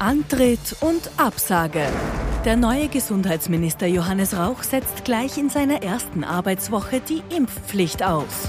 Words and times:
Antritt 0.00 0.76
und 0.80 1.10
Absage. 1.18 1.86
Der 2.46 2.56
neue 2.56 2.88
Gesundheitsminister 2.88 3.86
Johannes 3.86 4.34
Rauch 4.34 4.62
setzt 4.62 5.04
gleich 5.04 5.36
in 5.36 5.50
seiner 5.50 5.82
ersten 5.82 6.24
Arbeitswoche 6.24 7.02
die 7.06 7.22
Impfpflicht 7.28 8.02
aus. 8.02 8.48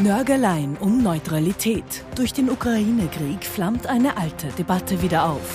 Nörgeleien 0.00 0.76
um 0.76 1.04
Neutralität. 1.04 1.84
Durch 2.16 2.32
den 2.32 2.50
Ukraine-Krieg 2.50 3.44
flammt 3.44 3.86
eine 3.86 4.16
alte 4.16 4.48
Debatte 4.58 5.02
wieder 5.02 5.30
auf. 5.30 5.54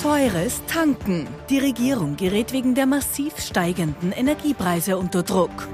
Teures 0.00 0.62
Tanken. 0.66 1.26
Die 1.50 1.58
Regierung 1.58 2.16
gerät 2.16 2.54
wegen 2.54 2.74
der 2.74 2.86
massiv 2.86 3.38
steigenden 3.38 4.12
Energiepreise 4.12 4.96
unter 4.96 5.22
Druck. 5.22 5.68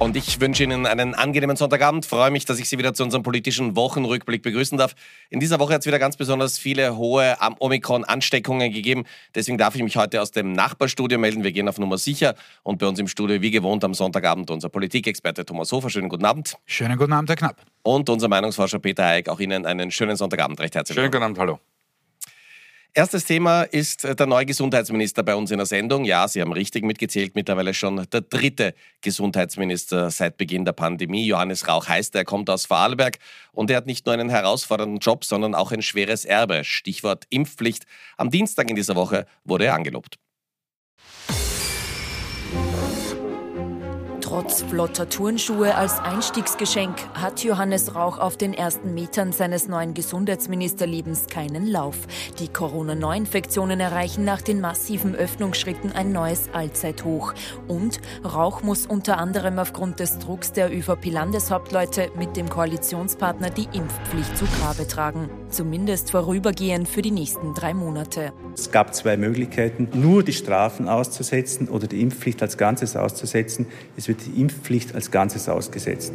Und 0.00 0.16
ich 0.16 0.40
wünsche 0.40 0.62
Ihnen 0.62 0.86
einen 0.86 1.14
angenehmen 1.14 1.56
Sonntagabend. 1.56 2.06
Freue 2.06 2.30
mich, 2.30 2.46
dass 2.46 2.58
ich 2.58 2.70
Sie 2.70 2.78
wieder 2.78 2.94
zu 2.94 3.04
unserem 3.04 3.22
politischen 3.22 3.76
Wochenrückblick 3.76 4.40
begrüßen 4.40 4.78
darf. 4.78 4.94
In 5.28 5.40
dieser 5.40 5.58
Woche 5.60 5.74
hat 5.74 5.80
es 5.80 5.86
wieder 5.86 5.98
ganz 5.98 6.16
besonders 6.16 6.58
viele 6.58 6.96
hohe 6.96 7.36
Omikron-Ansteckungen 7.58 8.72
gegeben. 8.72 9.04
Deswegen 9.34 9.58
darf 9.58 9.74
ich 9.74 9.82
mich 9.82 9.96
heute 9.96 10.22
aus 10.22 10.30
dem 10.30 10.52
Nachbarstudio 10.52 11.18
melden. 11.18 11.44
Wir 11.44 11.52
gehen 11.52 11.68
auf 11.68 11.76
Nummer 11.76 11.98
sicher. 11.98 12.34
Und 12.62 12.78
bei 12.78 12.86
uns 12.86 12.98
im 12.98 13.08
Studio, 13.08 13.42
wie 13.42 13.50
gewohnt, 13.50 13.84
am 13.84 13.92
Sonntagabend 13.92 14.50
unser 14.50 14.70
Politikexperte 14.70 15.44
Thomas 15.44 15.70
Hofer. 15.70 15.90
Schönen 15.90 16.08
guten 16.08 16.24
Abend. 16.24 16.56
Schönen 16.64 16.96
guten 16.96 17.12
Abend, 17.12 17.28
Herr 17.28 17.36
Knapp. 17.36 17.56
Und 17.82 18.08
unser 18.08 18.28
Meinungsforscher 18.28 18.78
Peter 18.78 19.04
Eick. 19.04 19.28
Auch 19.28 19.38
Ihnen 19.38 19.66
einen 19.66 19.90
schönen 19.90 20.16
Sonntagabend. 20.16 20.60
Recht 20.60 20.76
herzlich 20.76 20.96
willkommen. 20.96 21.12
Schönen 21.12 21.34
guten 21.34 21.40
Abend, 21.40 21.60
hallo. 21.60 21.69
Erstes 22.92 23.24
Thema 23.24 23.62
ist 23.62 24.02
der 24.02 24.26
neue 24.26 24.46
Gesundheitsminister 24.46 25.22
bei 25.22 25.36
uns 25.36 25.52
in 25.52 25.58
der 25.58 25.66
Sendung. 25.66 26.04
Ja, 26.04 26.26
Sie 26.26 26.40
haben 26.40 26.52
richtig 26.52 26.84
mitgezählt, 26.84 27.36
mittlerweile 27.36 27.72
schon 27.72 28.04
der 28.10 28.20
dritte 28.22 28.74
Gesundheitsminister 29.00 30.10
seit 30.10 30.36
Beginn 30.36 30.64
der 30.64 30.72
Pandemie. 30.72 31.24
Johannes 31.24 31.68
Rauch 31.68 31.86
heißt, 31.86 32.16
er 32.16 32.24
kommt 32.24 32.50
aus 32.50 32.66
Vorarlberg 32.66 33.18
und 33.52 33.70
er 33.70 33.76
hat 33.76 33.86
nicht 33.86 34.06
nur 34.06 34.14
einen 34.14 34.28
herausfordernden 34.28 34.98
Job, 34.98 35.24
sondern 35.24 35.54
auch 35.54 35.70
ein 35.70 35.82
schweres 35.82 36.24
Erbe. 36.24 36.64
Stichwort 36.64 37.26
Impfpflicht. 37.30 37.84
Am 38.16 38.30
Dienstag 38.30 38.68
in 38.68 38.74
dieser 38.74 38.96
Woche 38.96 39.26
wurde 39.44 39.66
er 39.66 39.74
angelobt. 39.74 40.18
Trotz 44.30 44.62
flotter 44.62 45.08
Turnschuhe 45.08 45.74
als 45.74 45.98
Einstiegsgeschenk 45.98 46.94
hat 47.14 47.42
Johannes 47.42 47.96
Rauch 47.96 48.18
auf 48.20 48.36
den 48.36 48.54
ersten 48.54 48.94
Metern 48.94 49.32
seines 49.32 49.66
neuen 49.66 49.92
Gesundheitsministerlebens 49.92 51.26
keinen 51.26 51.66
Lauf. 51.66 51.96
Die 52.38 52.46
Corona-Neuinfektionen 52.46 53.80
erreichen 53.80 54.24
nach 54.24 54.40
den 54.40 54.60
massiven 54.60 55.16
Öffnungsschritten 55.16 55.90
ein 55.90 56.12
neues 56.12 56.48
Allzeithoch. 56.52 57.34
Und 57.66 57.98
Rauch 58.24 58.62
muss 58.62 58.86
unter 58.86 59.18
anderem 59.18 59.58
aufgrund 59.58 59.98
des 59.98 60.20
Drucks 60.20 60.52
der 60.52 60.72
ÖVP-Landeshauptleute 60.72 62.12
mit 62.16 62.36
dem 62.36 62.48
Koalitionspartner 62.48 63.50
die 63.50 63.66
Impfpflicht 63.72 64.38
zu 64.38 64.44
Grabe 64.60 64.86
tragen. 64.86 65.28
Zumindest 65.48 66.12
vorübergehend 66.12 66.88
für 66.88 67.02
die 67.02 67.10
nächsten 67.10 67.52
drei 67.52 67.74
Monate. 67.74 68.32
Es 68.54 68.70
gab 68.70 68.94
zwei 68.94 69.16
Möglichkeiten, 69.16 69.88
nur 69.92 70.22
die 70.22 70.32
Strafen 70.32 70.88
auszusetzen 70.88 71.68
oder 71.68 71.88
die 71.88 72.00
Impfpflicht 72.00 72.40
als 72.42 72.56
Ganzes 72.56 72.94
auszusetzen. 72.94 73.66
Es 73.96 74.06
wird 74.06 74.19
die 74.26 74.40
Impfpflicht 74.40 74.94
als 74.94 75.10
Ganzes 75.10 75.48
ausgesetzt. 75.48 76.14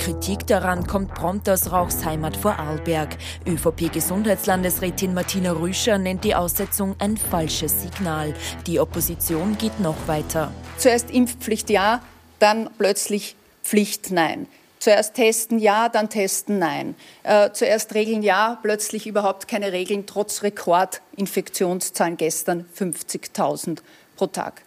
Kritik 0.00 0.46
daran 0.46 0.86
kommt 0.86 1.14
prompt 1.14 1.48
aus 1.48 1.72
Rauchs 1.72 2.04
Heimat 2.06 2.36
vor 2.36 2.58
Arlberg. 2.58 3.18
ÖVP-Gesundheitslandesrätin 3.46 5.12
Martina 5.12 5.52
Rüscher 5.52 5.98
nennt 5.98 6.24
die 6.24 6.34
Aussetzung 6.34 6.96
ein 6.98 7.18
falsches 7.18 7.82
Signal. 7.82 8.34
Die 8.66 8.80
Opposition 8.80 9.58
geht 9.58 9.78
noch 9.78 10.08
weiter. 10.08 10.52
Zuerst 10.78 11.10
Impfpflicht 11.10 11.68
ja, 11.68 12.00
dann 12.38 12.70
plötzlich 12.78 13.36
Pflicht 13.62 14.10
nein. 14.10 14.46
Zuerst 14.78 15.14
testen 15.14 15.58
ja, 15.58 15.90
dann 15.90 16.08
testen 16.08 16.58
nein. 16.58 16.94
Äh, 17.22 17.50
zuerst 17.52 17.94
Regeln 17.94 18.22
ja, 18.22 18.58
plötzlich 18.62 19.06
überhaupt 19.06 19.46
keine 19.46 19.72
Regeln, 19.72 20.06
trotz 20.06 20.42
Rekordinfektionszahlen 20.42 22.16
gestern 22.16 22.64
50.000 22.74 23.80
pro 24.16 24.26
Tag. 24.26 24.62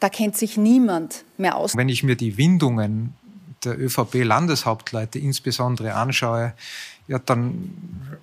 Da 0.00 0.08
kennt 0.08 0.36
sich 0.36 0.56
niemand 0.56 1.24
mehr 1.36 1.56
aus. 1.56 1.76
Wenn 1.76 1.88
ich 1.88 2.02
mir 2.02 2.16
die 2.16 2.36
Windungen 2.36 3.14
der 3.64 3.78
ÖVP-Landeshauptleute 3.78 5.18
insbesondere 5.18 5.94
anschaue, 5.94 6.54
ja, 7.08 7.18
dann 7.18 7.70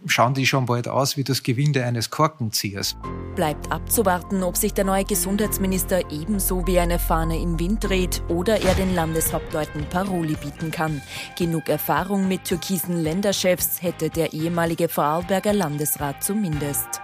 schauen 0.06 0.36
die 0.36 0.46
schon 0.46 0.68
bald 0.68 0.88
aus 0.88 1.18
wie 1.18 1.24
das 1.24 1.42
Gewinde 1.42 1.84
eines 1.84 2.12
Korkenziehers. 2.12 2.96
Bleibt 3.36 3.72
abzuwarten, 3.72 4.44
ob 4.44 4.56
sich 4.56 4.74
der 4.74 4.86
neue 4.86 5.04
Gesundheitsminister 5.04 6.12
ebenso 6.12 6.66
wie 6.68 6.80
eine 6.80 7.00
Fahne 7.00 7.42
im 7.42 7.60
Wind 7.60 7.84
dreht 7.84 8.22
oder 8.30 8.62
er 8.62 8.76
den 8.76 8.94
Landeshauptleuten 8.94 9.86
Paroli 9.90 10.36
bieten 10.36 10.70
kann. 10.70 11.02
Genug 11.36 11.68
Erfahrung 11.68 12.28
mit 12.28 12.46
türkisen 12.46 12.98
Länderchefs 12.98 13.82
hätte 13.82 14.12
der 14.12 14.34
ehemalige 14.34 14.88
Vorarlberger 14.88 15.54
Landesrat 15.54 16.24
zumindest. 16.24 17.02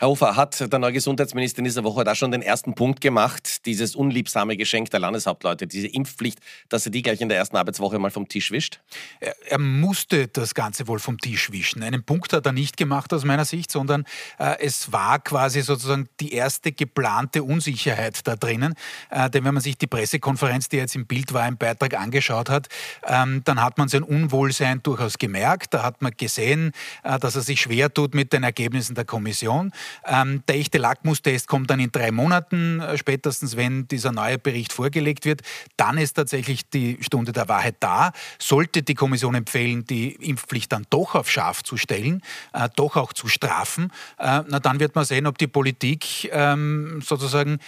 Herr 0.00 0.08
Hofer, 0.08 0.34
hat 0.34 0.58
der 0.72 0.78
neue 0.78 0.94
Gesundheitsminister 0.94 1.58
in 1.58 1.64
dieser 1.64 1.84
Woche 1.84 2.04
da 2.04 2.14
schon 2.14 2.30
den 2.30 2.40
ersten 2.40 2.74
Punkt 2.74 3.02
gemacht, 3.02 3.66
dieses 3.66 3.94
unliebsame 3.94 4.56
Geschenk 4.56 4.88
der 4.88 4.98
Landeshauptleute, 4.98 5.66
diese 5.66 5.88
Impfpflicht, 5.88 6.38
dass 6.70 6.86
er 6.86 6.90
die 6.90 7.02
gleich 7.02 7.20
in 7.20 7.28
der 7.28 7.36
ersten 7.36 7.58
Arbeitswoche 7.58 7.98
mal 7.98 8.10
vom 8.10 8.26
Tisch 8.26 8.50
wischt? 8.50 8.80
Er, 9.20 9.34
er 9.46 9.58
musste 9.58 10.26
das 10.28 10.54
Ganze 10.54 10.88
wohl 10.88 11.00
vom 11.00 11.18
Tisch 11.18 11.52
wischen. 11.52 11.82
Einen 11.82 12.02
Punkt 12.02 12.32
hat 12.32 12.46
er 12.46 12.52
nicht 12.52 12.78
gemacht 12.78 13.12
aus 13.12 13.26
meiner 13.26 13.44
Sicht, 13.44 13.70
sondern 13.70 14.06
äh, 14.38 14.56
es 14.60 14.90
war 14.90 15.18
quasi 15.18 15.60
sozusagen 15.60 16.08
die 16.18 16.32
erste 16.32 16.72
geplante 16.72 17.42
Unsicherheit 17.42 18.26
da 18.26 18.36
drinnen. 18.36 18.76
Äh, 19.10 19.28
denn 19.28 19.44
wenn 19.44 19.52
man 19.52 19.62
sich 19.62 19.76
die 19.76 19.86
Pressekonferenz, 19.86 20.70
die 20.70 20.78
jetzt 20.78 20.96
im 20.96 21.06
Bild 21.06 21.34
war, 21.34 21.46
im 21.46 21.58
Beitrag 21.58 21.92
angeschaut 21.92 22.48
hat, 22.48 22.68
ähm, 23.06 23.42
dann 23.44 23.62
hat 23.62 23.76
man 23.76 23.90
sein 23.90 24.02
Unwohlsein 24.04 24.82
durchaus 24.82 25.18
gemerkt. 25.18 25.74
Da 25.74 25.82
hat 25.82 26.00
man 26.00 26.12
gesehen, 26.16 26.72
äh, 27.02 27.18
dass 27.18 27.36
er 27.36 27.42
sich 27.42 27.60
schwer 27.60 27.92
tut 27.92 28.14
mit 28.14 28.32
den 28.32 28.44
Ergebnissen 28.44 28.94
der 28.94 29.04
Kommission. 29.04 29.72
Ähm, 30.06 30.42
der 30.48 30.56
echte 30.56 30.78
Lackmustest 30.78 31.48
kommt 31.48 31.70
dann 31.70 31.80
in 31.80 31.92
drei 31.92 32.10
Monaten, 32.10 32.80
äh, 32.80 32.96
spätestens 32.96 33.56
wenn 33.56 33.88
dieser 33.88 34.12
neue 34.12 34.38
Bericht 34.38 34.72
vorgelegt 34.72 35.24
wird. 35.24 35.42
Dann 35.76 35.98
ist 35.98 36.14
tatsächlich 36.14 36.68
die 36.68 36.98
Stunde 37.00 37.32
der 37.32 37.48
Wahrheit 37.48 37.76
da. 37.80 38.12
Sollte 38.38 38.82
die 38.82 38.94
Kommission 38.94 39.34
empfehlen, 39.34 39.84
die 39.84 40.12
Impfpflicht 40.12 40.72
dann 40.72 40.86
doch 40.90 41.14
auf 41.14 41.30
scharf 41.30 41.62
zu 41.62 41.76
stellen, 41.76 42.22
äh, 42.52 42.68
doch 42.76 42.96
auch 42.96 43.12
zu 43.12 43.28
strafen, 43.28 43.92
äh, 44.18 44.42
na 44.46 44.60
dann 44.60 44.80
wird 44.80 44.94
man 44.94 45.04
sehen, 45.04 45.26
ob 45.26 45.38
die 45.38 45.46
Politik 45.46 46.30
ähm, 46.32 47.00
sozusagen 47.02 47.58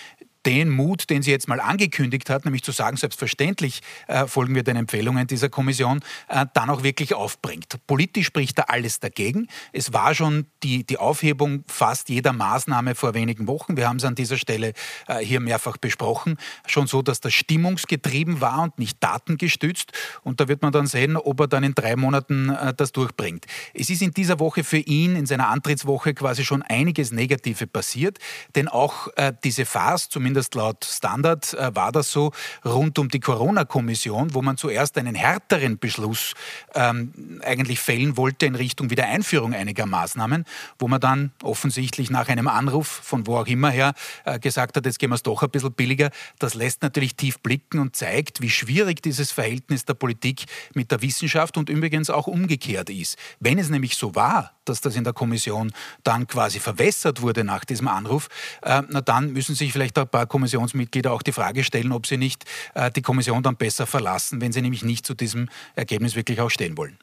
den 0.47 0.71
Mut, 0.71 1.11
den 1.11 1.23
sie 1.23 1.31
jetzt 1.31 1.49
mal 1.49 1.61
angekündigt 1.61 2.31
hat, 2.31 2.45
nämlich 2.45 2.63
zu 2.63 2.73
sagen, 2.73 2.97
selbstverständlich 2.97 3.81
äh, 4.09 4.27
folgen 4.27 4.55
wir 4.55 4.63
den 4.63 4.77
Empfehlungen 4.77 5.27
dieser 5.27 5.49
Kommission, 5.49 6.01
äh, 6.29 6.47
dann 6.55 6.71
auch 6.71 6.83
wirklich 6.83 7.15
aufbringt. 7.15 7.79
Politisch 7.87 8.27
spricht 8.27 8.59
da 8.59 8.63
alles 8.63 9.01
dagegen. 9.01 9.49
Es 9.73 9.93
war 9.93 10.15
schon 10.15 10.47
die, 10.63 10.85
die 10.85 10.99
Aufhebung 10.99 11.65
fast 11.69 12.09
jeder 12.09 12.33
Maßnahme 12.33 12.95
vor 12.95 13.15
wenigen 13.15 13.47
Wochen. 13.47 13.77
Wir 13.77 13.89
haben 13.89 13.99
es 13.99 14.05
an 14.05 14.15
dieser 14.15 14.37
Stelle 14.37 14.73
äh, 15.07 15.19
hier 15.19 15.41
mehrfach 15.41 15.77
besprochen. 15.77 16.37
Schon 16.67 16.87
so, 16.87 17.03
dass 17.03 17.21
das 17.21 17.35
stimmungsgetrieben 17.35 18.41
war 18.41 18.63
und 18.63 18.79
nicht 18.79 19.03
datengestützt. 19.03 19.93
Und 20.23 20.41
da 20.41 20.49
wird 20.49 20.63
man 20.63 20.73
dann 20.73 20.87
sehen, 20.87 21.17
ob 21.17 21.41
er 21.41 21.49
dann 21.49 21.65
in 21.65 21.75
drei 21.75 21.97
Monaten 21.97 22.51
äh, 22.51 22.75
das 22.75 22.93
durchbringt. 22.93 23.47
Es 23.75 23.91
ist 23.91 24.03
in 24.03 24.13
dieser 24.13 24.41
Woche 24.41 24.65
für 24.65 24.79
ihn, 24.79 25.17
in 25.17 25.27
seiner 25.27 25.49
Antrittswoche 25.49 26.15
quasi 26.15 26.45
schon 26.45 26.63
einiges 26.63 27.13
Negative 27.13 27.67
passiert, 27.67 28.19
denn 28.55 28.69
auch 28.69 29.09
äh, 29.17 29.33
diese 29.45 29.65
Farce, 29.65 30.09
zumindest 30.09 30.32
zumindest 30.33 30.55
laut 30.55 30.85
Standard 30.87 31.53
äh, 31.53 31.75
war 31.75 31.93
das 31.93 32.11
so, 32.11 32.33
rund 32.65 32.99
um 32.99 33.11
die 33.11 33.21
Corona-Kommission, 33.21 34.33
wo 34.33 34.41
man 34.41 34.57
zuerst 34.57 34.97
einen 34.97 35.15
härteren 35.15 35.79
Beschluss 35.79 36.33
ähm, 36.75 37.43
eigentlich 37.45 37.81
fällen 37.81 38.17
wollte 38.17 38.47
in 38.47 38.55
Richtung 38.55 38.89
Wiedereinführung 38.89 39.53
einiger 39.53 39.85
Maßnahmen, 39.85 40.47
wo 40.79 40.89
man 40.89 41.03
dann 41.03 41.33
offensichtlich 41.43 42.09
nach 42.09 42.29
einem 42.29 42.49
Anruf 42.49 42.87
von 42.87 43.27
wo 43.27 43.37
auch 43.37 43.47
immer 43.47 43.71
her 43.71 43.93
äh, 44.25 44.39
gesagt 44.39 44.79
hat, 44.79 44.87
jetzt 44.87 44.99
gehen 44.99 45.11
wir 45.11 45.17
es 45.17 45.23
doch 45.23 45.43
ein 45.43 45.51
bisschen 45.51 45.75
billiger. 45.75 46.11
Das 46.39 46.55
lässt 46.55 46.81
natürlich 46.81 47.15
tief 47.15 47.39
blicken 47.41 47.79
und 47.79 47.95
zeigt, 47.95 48.41
wie 48.41 48.49
schwierig 48.49 49.03
dieses 49.03 49.33
Verhältnis 49.33 49.85
der 49.85 49.95
Politik 49.95 50.47
mit 50.73 50.91
der 50.91 51.03
Wissenschaft 51.03 51.59
und 51.59 51.69
übrigens 51.69 52.09
auch 52.09 52.27
umgekehrt 52.27 52.89
ist. 52.89 53.19
Wenn 53.39 53.59
es 53.59 53.69
nämlich 53.69 53.97
so 53.97 54.15
war, 54.15 54.53
dass 54.65 54.81
das 54.81 54.97
in 54.97 55.05
der 55.05 55.13
Kommission 55.13 55.73
dann 56.05 56.27
quasi 56.27 56.61
verwässert 56.61 57.23
wurde 57.23 57.45
nach 57.45 57.65
diesem 57.65 57.89
Anruf, 57.89 58.29
äh, 58.63 58.83
na 58.89 59.01
dann 59.01 59.33
müssen 59.33 59.55
sich 59.55 59.73
vielleicht 59.73 59.99
ein 59.99 60.09
paar 60.09 60.27
Kommissionsmitglieder 60.27 61.13
auch 61.13 61.23
die 61.23 61.33
Frage 61.33 61.65
stellen, 61.65 61.93
ob 61.93 62.07
sie 62.07 62.17
nicht 62.17 62.45
äh, 62.75 62.91
die 62.91 63.03
Kommission 63.03 63.43
dann 63.43 63.57
besser 63.57 63.87
verlassen, 63.87 64.41
wenn 64.41 64.53
sie 64.53 64.63
nämlich 64.63 64.83
nicht 64.83 65.07
zu 65.07 65.15
diesem 65.15 65.49
Ergebnis 65.75 66.15
wirklich 66.17 66.41
auch 66.41 66.51
stehen 66.51 66.77
wollen. 66.77 66.99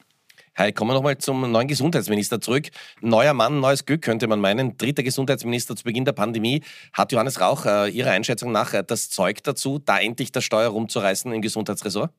Hi, 0.56 0.72
kommen 0.72 0.90
wir 0.90 0.94
nochmal 0.94 1.16
zum 1.16 1.50
neuen 1.50 1.68
Gesundheitsminister 1.68 2.40
zurück. 2.40 2.68
Neuer 3.00 3.32
Mann, 3.32 3.60
neues 3.60 3.86
Glück, 3.86 4.02
könnte 4.02 4.26
man 4.26 4.40
meinen. 4.40 4.76
Dritter 4.76 5.02
Gesundheitsminister 5.02 5.76
zu 5.76 5.84
Beginn 5.84 6.04
der 6.04 6.12
Pandemie. 6.12 6.62
Hat 6.92 7.12
Johannes 7.12 7.40
Rauch 7.40 7.64
äh, 7.64 7.88
Ihrer 7.88 8.10
Einschätzung 8.10 8.52
nach 8.52 8.74
äh, 8.74 8.84
das 8.86 9.08
Zeug 9.10 9.42
dazu, 9.44 9.78
da 9.78 9.98
endlich 10.00 10.32
das 10.32 10.44
Steuer 10.44 10.68
rumzureißen 10.68 11.32
im 11.32 11.40
Gesundheitsressort? 11.40 12.12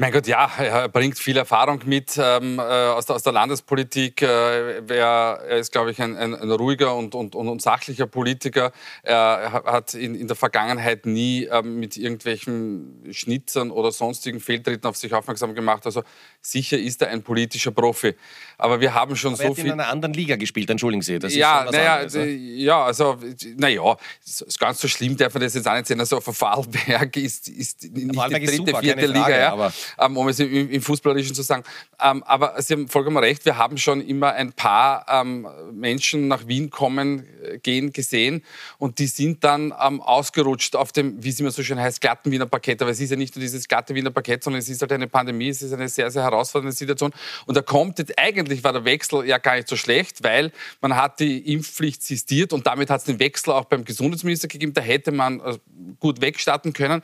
Mein 0.00 0.12
Gott, 0.12 0.26
ja, 0.26 0.50
er 0.56 0.88
bringt 0.88 1.18
viel 1.18 1.36
Erfahrung 1.36 1.82
mit 1.84 2.16
ähm, 2.16 2.58
äh, 2.58 2.62
aus, 2.62 3.04
der, 3.04 3.16
aus, 3.16 3.22
der, 3.22 3.34
Landespolitik. 3.34 4.22
Äh, 4.22 4.78
er, 4.88 4.96
er, 4.96 5.58
ist, 5.58 5.72
glaube 5.72 5.90
ich, 5.90 6.00
ein, 6.00 6.16
ein, 6.16 6.34
ein 6.34 6.50
ruhiger 6.52 6.96
und, 6.96 7.14
und, 7.14 7.34
und, 7.34 7.60
sachlicher 7.60 8.06
Politiker. 8.06 8.72
Er 9.02 9.62
hat 9.66 9.92
in, 9.92 10.14
in 10.14 10.26
der 10.26 10.36
Vergangenheit 10.36 11.04
nie 11.04 11.44
ähm, 11.44 11.78
mit 11.78 11.98
irgendwelchen 11.98 13.12
Schnitzern 13.12 13.70
oder 13.70 13.92
sonstigen 13.92 14.40
Fehltritten 14.40 14.88
auf 14.88 14.96
sich 14.96 15.12
aufmerksam 15.12 15.54
gemacht. 15.54 15.84
Also 15.84 16.02
sicher 16.40 16.78
ist 16.78 17.02
er 17.02 17.08
ein 17.08 17.22
politischer 17.22 17.70
Profi. 17.70 18.14
Aber 18.56 18.80
wir 18.80 18.94
haben 18.94 19.16
schon 19.16 19.34
Aber 19.34 19.36
so 19.36 19.42
er 19.42 19.48
hat 19.50 19.56
viel. 19.56 19.66
in 19.66 19.72
einer 19.72 19.88
anderen 19.88 20.14
Liga 20.14 20.36
gespielt, 20.36 20.70
entschuldigen 20.70 21.02
Sie. 21.02 21.18
Das 21.18 21.34
ja, 21.34 21.68
naja, 21.70 21.94
anderes, 21.96 22.14
ne? 22.14 22.26
ja, 22.30 22.84
also, 22.84 23.18
naja, 23.54 23.98
ist 24.24 24.58
ganz 24.58 24.80
so 24.80 24.88
schlimm 24.88 25.18
darf 25.18 25.34
man 25.34 25.42
das 25.42 25.52
jetzt 25.52 25.68
auch 25.68 25.74
nicht 25.74 25.88
sehen. 25.88 26.00
Also, 26.00 26.16
auf 26.16 26.24
Vorarlberg 26.24 27.14
ist, 27.18 27.48
ist 27.48 27.82
nicht 27.82 27.94
die 27.94 28.16
dritte, 28.16 28.56
super, 28.56 28.80
vierte 28.80 29.06
Liga. 29.06 29.20
Frage, 29.20 29.38
ja 29.38 29.72
ähm, 29.98 30.16
um 30.16 30.28
es 30.28 30.38
im, 30.40 30.70
im 30.70 30.82
Fußballerischen 30.82 31.34
zu 31.34 31.42
sagen. 31.42 31.64
Ähm, 32.02 32.22
aber 32.24 32.60
Sie 32.62 32.74
haben 32.74 32.88
vollkommen 32.88 33.18
recht, 33.18 33.44
wir 33.44 33.56
haben 33.56 33.78
schon 33.78 34.00
immer 34.00 34.32
ein 34.32 34.52
paar 34.52 35.06
ähm, 35.08 35.46
Menschen 35.72 36.28
nach 36.28 36.46
Wien 36.46 36.70
kommen, 36.70 37.26
äh, 37.42 37.58
gehen 37.58 37.92
gesehen 37.92 38.42
und 38.78 38.98
die 38.98 39.06
sind 39.06 39.44
dann 39.44 39.74
ähm, 39.80 40.00
ausgerutscht 40.00 40.76
auf 40.76 40.92
dem, 40.92 41.22
wie 41.22 41.30
es 41.30 41.40
immer 41.40 41.50
so 41.50 41.62
schön 41.62 41.78
heißt, 41.78 42.00
glatten 42.00 42.30
Wiener 42.30 42.46
Parkett. 42.46 42.82
Aber 42.82 42.90
es 42.90 43.00
ist 43.00 43.10
ja 43.10 43.16
nicht 43.16 43.34
nur 43.36 43.40
dieses 43.40 43.68
glatte 43.68 43.94
Wiener 43.94 44.10
Parkett, 44.10 44.42
sondern 44.42 44.60
es 44.60 44.68
ist 44.68 44.80
halt 44.80 44.92
eine 44.92 45.08
Pandemie, 45.08 45.48
es 45.48 45.62
ist 45.62 45.72
eine 45.72 45.88
sehr, 45.88 46.10
sehr 46.10 46.22
herausfordernde 46.22 46.76
Situation. 46.76 47.12
Und 47.46 47.56
da 47.56 47.62
kommt 47.62 47.98
jetzt, 47.98 48.18
eigentlich 48.18 48.64
war 48.64 48.72
der 48.72 48.84
Wechsel 48.84 49.26
ja 49.26 49.38
gar 49.38 49.56
nicht 49.56 49.68
so 49.68 49.76
schlecht, 49.76 50.22
weil 50.22 50.52
man 50.80 50.96
hat 50.96 51.20
die 51.20 51.52
Impfpflicht 51.52 52.02
sistiert 52.02 52.52
und 52.52 52.66
damit 52.66 52.90
hat 52.90 53.00
es 53.00 53.06
den 53.06 53.18
Wechsel 53.18 53.52
auch 53.52 53.64
beim 53.64 53.84
Gesundheitsminister 53.84 54.48
gegeben. 54.48 54.72
Da 54.72 54.80
hätte 54.80 55.12
man 55.12 55.40
äh, 55.40 55.58
gut 55.98 56.20
wegstarten 56.20 56.72
können. 56.72 57.02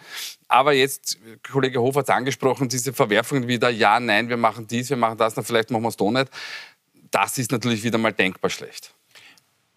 Aber 0.48 0.72
jetzt, 0.72 1.18
Kollege 1.50 1.80
Hofer 1.80 2.00
hat 2.00 2.08
es 2.08 2.14
angesprochen, 2.14 2.68
diese 2.68 2.92
Verwerfungen 2.92 3.48
wieder, 3.48 3.68
ja, 3.68 3.98
nein, 3.98 4.28
wir 4.28 4.36
machen 4.36 4.66
dies, 4.66 4.90
wir 4.90 4.96
machen 4.96 5.18
das, 5.18 5.36
na, 5.36 5.42
vielleicht 5.42 5.70
machen 5.70 5.82
wir 5.82 5.88
es 5.88 5.96
doch 5.96 6.10
nicht. 6.10 6.28
Das 7.10 7.38
ist 7.38 7.50
natürlich 7.50 7.82
wieder 7.82 7.98
mal 7.98 8.12
denkbar 8.12 8.50
schlecht. 8.50 8.95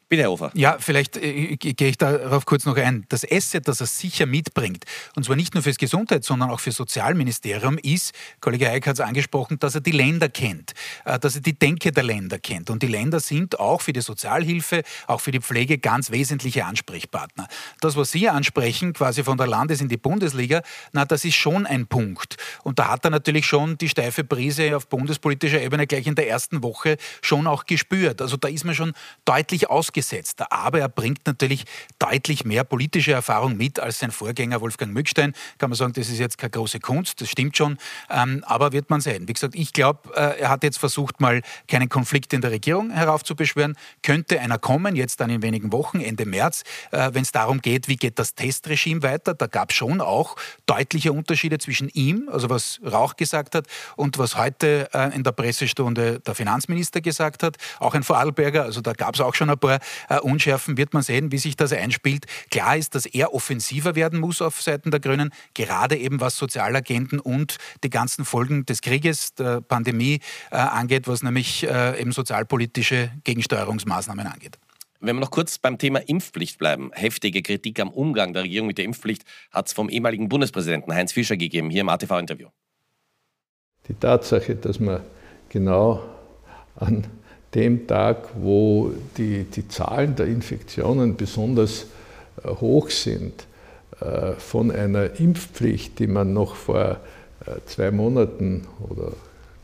Bitte, 0.09 0.23
Herr 0.23 0.31
Hofer. 0.31 0.49
Ja, 0.55 0.77
vielleicht 0.79 1.17
äh, 1.17 1.55
gehe 1.55 1.87
ich 1.87 1.97
darauf 1.99 2.47
kurz 2.47 2.65
noch 2.65 2.75
ein. 2.77 3.05
Das 3.09 3.23
Asset, 3.31 3.67
das 3.67 3.79
er 3.79 3.85
sicher 3.85 4.25
mitbringt, 4.25 4.85
und 5.15 5.23
zwar 5.23 5.35
nicht 5.35 5.53
nur 5.53 5.61
fürs 5.61 5.77
Gesundheits-, 5.77 6.25
sondern 6.25 6.49
auch 6.49 6.59
fürs 6.59 6.77
Sozialministerium, 6.77 7.77
ist, 7.77 8.15
Kollege 8.41 8.71
Eick 8.71 8.87
hat 8.87 8.95
es 8.95 9.01
angesprochen, 9.01 9.59
dass 9.59 9.75
er 9.75 9.81
die 9.81 9.91
Länder 9.91 10.27
kennt, 10.27 10.73
äh, 11.05 11.19
dass 11.19 11.35
er 11.35 11.41
die 11.41 11.53
Denke 11.53 11.91
der 11.91 12.01
Länder 12.01 12.39
kennt. 12.39 12.71
Und 12.71 12.81
die 12.81 12.87
Länder 12.87 13.19
sind 13.19 13.59
auch 13.59 13.81
für 13.81 13.93
die 13.93 14.01
Sozialhilfe, 14.01 14.81
auch 15.05 15.21
für 15.21 15.29
die 15.29 15.41
Pflege 15.41 15.77
ganz 15.77 16.09
wesentliche 16.09 16.65
Ansprechpartner. 16.65 17.47
Das, 17.79 17.95
was 17.95 18.11
Sie 18.11 18.27
ansprechen, 18.29 18.93
quasi 18.93 19.23
von 19.23 19.37
der 19.37 19.45
Landes- 19.45 19.79
in 19.79 19.89
die 19.89 19.97
Bundesliga, 19.97 20.63
na, 20.91 21.05
das 21.05 21.23
ist 21.23 21.35
schon 21.35 21.67
ein 21.67 21.85
Punkt. 21.85 22.37
Und 22.63 22.79
da 22.79 22.87
hat 22.87 23.05
er 23.05 23.11
natürlich 23.11 23.45
schon 23.45 23.77
die 23.77 23.89
steife 23.89 24.23
Brise 24.23 24.75
auf 24.75 24.87
bundespolitischer 24.87 25.61
Ebene 25.61 25.85
gleich 25.85 26.07
in 26.07 26.15
der 26.15 26.27
ersten 26.27 26.63
Woche 26.63 26.97
schon 27.21 27.45
auch 27.45 27.67
gespürt. 27.67 28.23
Also 28.23 28.37
da 28.37 28.47
ist 28.47 28.65
man 28.65 28.73
schon 28.73 28.93
deutlich 29.23 29.69
ausgegangen 29.69 29.98
aufgesetzter. 29.99 30.51
Aber 30.51 30.79
er 30.79 30.89
bringt 30.89 31.25
natürlich 31.27 31.65
deutlich 31.99 32.45
mehr 32.45 32.63
politische 32.63 33.11
Erfahrung 33.11 33.57
mit 33.57 33.79
als 33.79 33.99
sein 33.99 34.11
Vorgänger 34.11 34.61
Wolfgang 34.61 34.93
Mückstein. 34.93 35.33
Kann 35.57 35.69
man 35.69 35.77
sagen, 35.77 35.93
das 35.93 36.09
ist 36.09 36.19
jetzt 36.19 36.37
keine 36.37 36.51
große 36.51 36.79
Kunst, 36.79 37.21
das 37.21 37.29
stimmt 37.29 37.57
schon. 37.57 37.77
Ähm, 38.09 38.43
aber 38.47 38.71
wird 38.71 38.89
man 38.89 39.01
sehen. 39.01 39.27
Wie 39.27 39.33
gesagt, 39.33 39.55
ich 39.55 39.73
glaube, 39.73 40.09
äh, 40.15 40.39
er 40.39 40.49
hat 40.49 40.63
jetzt 40.63 40.79
versucht, 40.79 41.19
mal 41.19 41.41
keinen 41.67 41.89
Konflikt 41.89 42.33
in 42.33 42.41
der 42.41 42.51
Regierung 42.51 42.91
heraufzubeschwören. 42.91 43.75
Könnte 44.01 44.39
einer 44.39 44.57
kommen, 44.57 44.95
jetzt 44.95 45.19
dann 45.19 45.29
in 45.29 45.41
wenigen 45.41 45.71
Wochen, 45.71 45.99
Ende 45.99 46.25
März, 46.25 46.63
äh, 46.91 47.09
wenn 47.13 47.23
es 47.23 47.31
darum 47.31 47.61
geht, 47.61 47.87
wie 47.87 47.97
geht 47.97 48.19
das 48.19 48.35
Testregime 48.35 49.03
weiter. 49.03 49.33
Da 49.33 49.47
gab 49.47 49.71
es 49.71 49.75
schon 49.75 50.01
auch 50.01 50.35
deutliche 50.65 51.11
Unterschiede 51.11 51.57
zwischen 51.57 51.89
ihm, 51.89 52.29
also 52.31 52.49
was 52.49 52.79
Rauch 52.83 53.15
gesagt 53.15 53.55
hat, 53.55 53.67
und 53.95 54.17
was 54.17 54.37
heute 54.37 54.89
äh, 54.93 55.13
in 55.15 55.23
der 55.23 55.31
Pressestunde 55.31 56.19
der 56.19 56.35
Finanzminister 56.35 57.01
gesagt 57.01 57.43
hat. 57.43 57.57
Auch 57.79 57.93
ein 57.93 58.03
Vorarlberger, 58.03 58.63
also 58.63 58.81
da 58.81 58.93
gab 58.93 59.15
es 59.15 59.21
auch 59.21 59.35
schon 59.35 59.49
ein 59.49 59.57
paar 59.57 59.79
äh, 60.09 60.19
Unschärfen, 60.19 60.77
wird 60.77 60.93
man 60.93 61.03
sehen, 61.03 61.31
wie 61.31 61.37
sich 61.37 61.55
das 61.55 61.73
einspielt. 61.73 62.25
Klar 62.51 62.77
ist, 62.77 62.95
dass 62.95 63.05
er 63.05 63.33
offensiver 63.33 63.95
werden 63.95 64.19
muss 64.19 64.41
auf 64.41 64.61
Seiten 64.61 64.91
der 64.91 64.99
Grünen, 64.99 65.31
gerade 65.53 65.97
eben 65.97 66.19
was 66.19 66.37
Sozialagenten 66.37 67.19
und 67.19 67.57
die 67.83 67.89
ganzen 67.89 68.25
Folgen 68.25 68.65
des 68.65 68.81
Krieges, 68.81 69.33
der 69.35 69.61
Pandemie 69.61 70.19
äh, 70.51 70.57
angeht, 70.57 71.07
was 71.07 71.23
nämlich 71.23 71.63
äh, 71.63 71.99
eben 71.99 72.11
sozialpolitische 72.11 73.11
Gegensteuerungsmaßnahmen 73.23 74.27
angeht. 74.27 74.57
Wenn 75.01 75.15
wir 75.15 75.21
noch 75.21 75.31
kurz 75.31 75.57
beim 75.57 75.77
Thema 75.77 75.99
Impfpflicht 75.99 76.57
bleiben. 76.57 76.91
Heftige 76.93 77.41
Kritik 77.41 77.79
am 77.79 77.89
Umgang 77.89 78.33
der 78.33 78.43
Regierung 78.43 78.67
mit 78.67 78.77
der 78.77 78.85
Impfpflicht 78.85 79.23
hat 79.51 79.67
es 79.67 79.73
vom 79.73 79.87
ehemaligen 79.87 80.27
Bundespräsidenten 80.27 80.93
Heinz 80.93 81.13
Fischer 81.13 81.37
gegeben, 81.37 81.69
hier 81.69 81.81
im 81.81 81.89
ATV-Interview. 81.89 82.49
Die 83.87 83.93
Tatsache, 83.93 84.55
dass 84.55 84.79
man 84.79 85.01
genau 85.47 86.03
an 86.75 87.07
dem 87.55 87.87
Tag, 87.87 88.29
wo 88.35 88.91
die, 89.17 89.43
die 89.43 89.67
Zahlen 89.67 90.15
der 90.15 90.27
Infektionen 90.27 91.15
besonders 91.15 91.87
äh, 92.43 92.49
hoch 92.49 92.89
sind, 92.89 93.45
äh, 94.01 94.33
von 94.33 94.71
einer 94.71 95.19
Impfpflicht, 95.19 95.99
die 95.99 96.07
man 96.07 96.33
noch 96.33 96.55
vor 96.55 96.99
äh, 97.45 97.51
zwei 97.65 97.91
Monaten 97.91 98.67
oder 98.79 99.13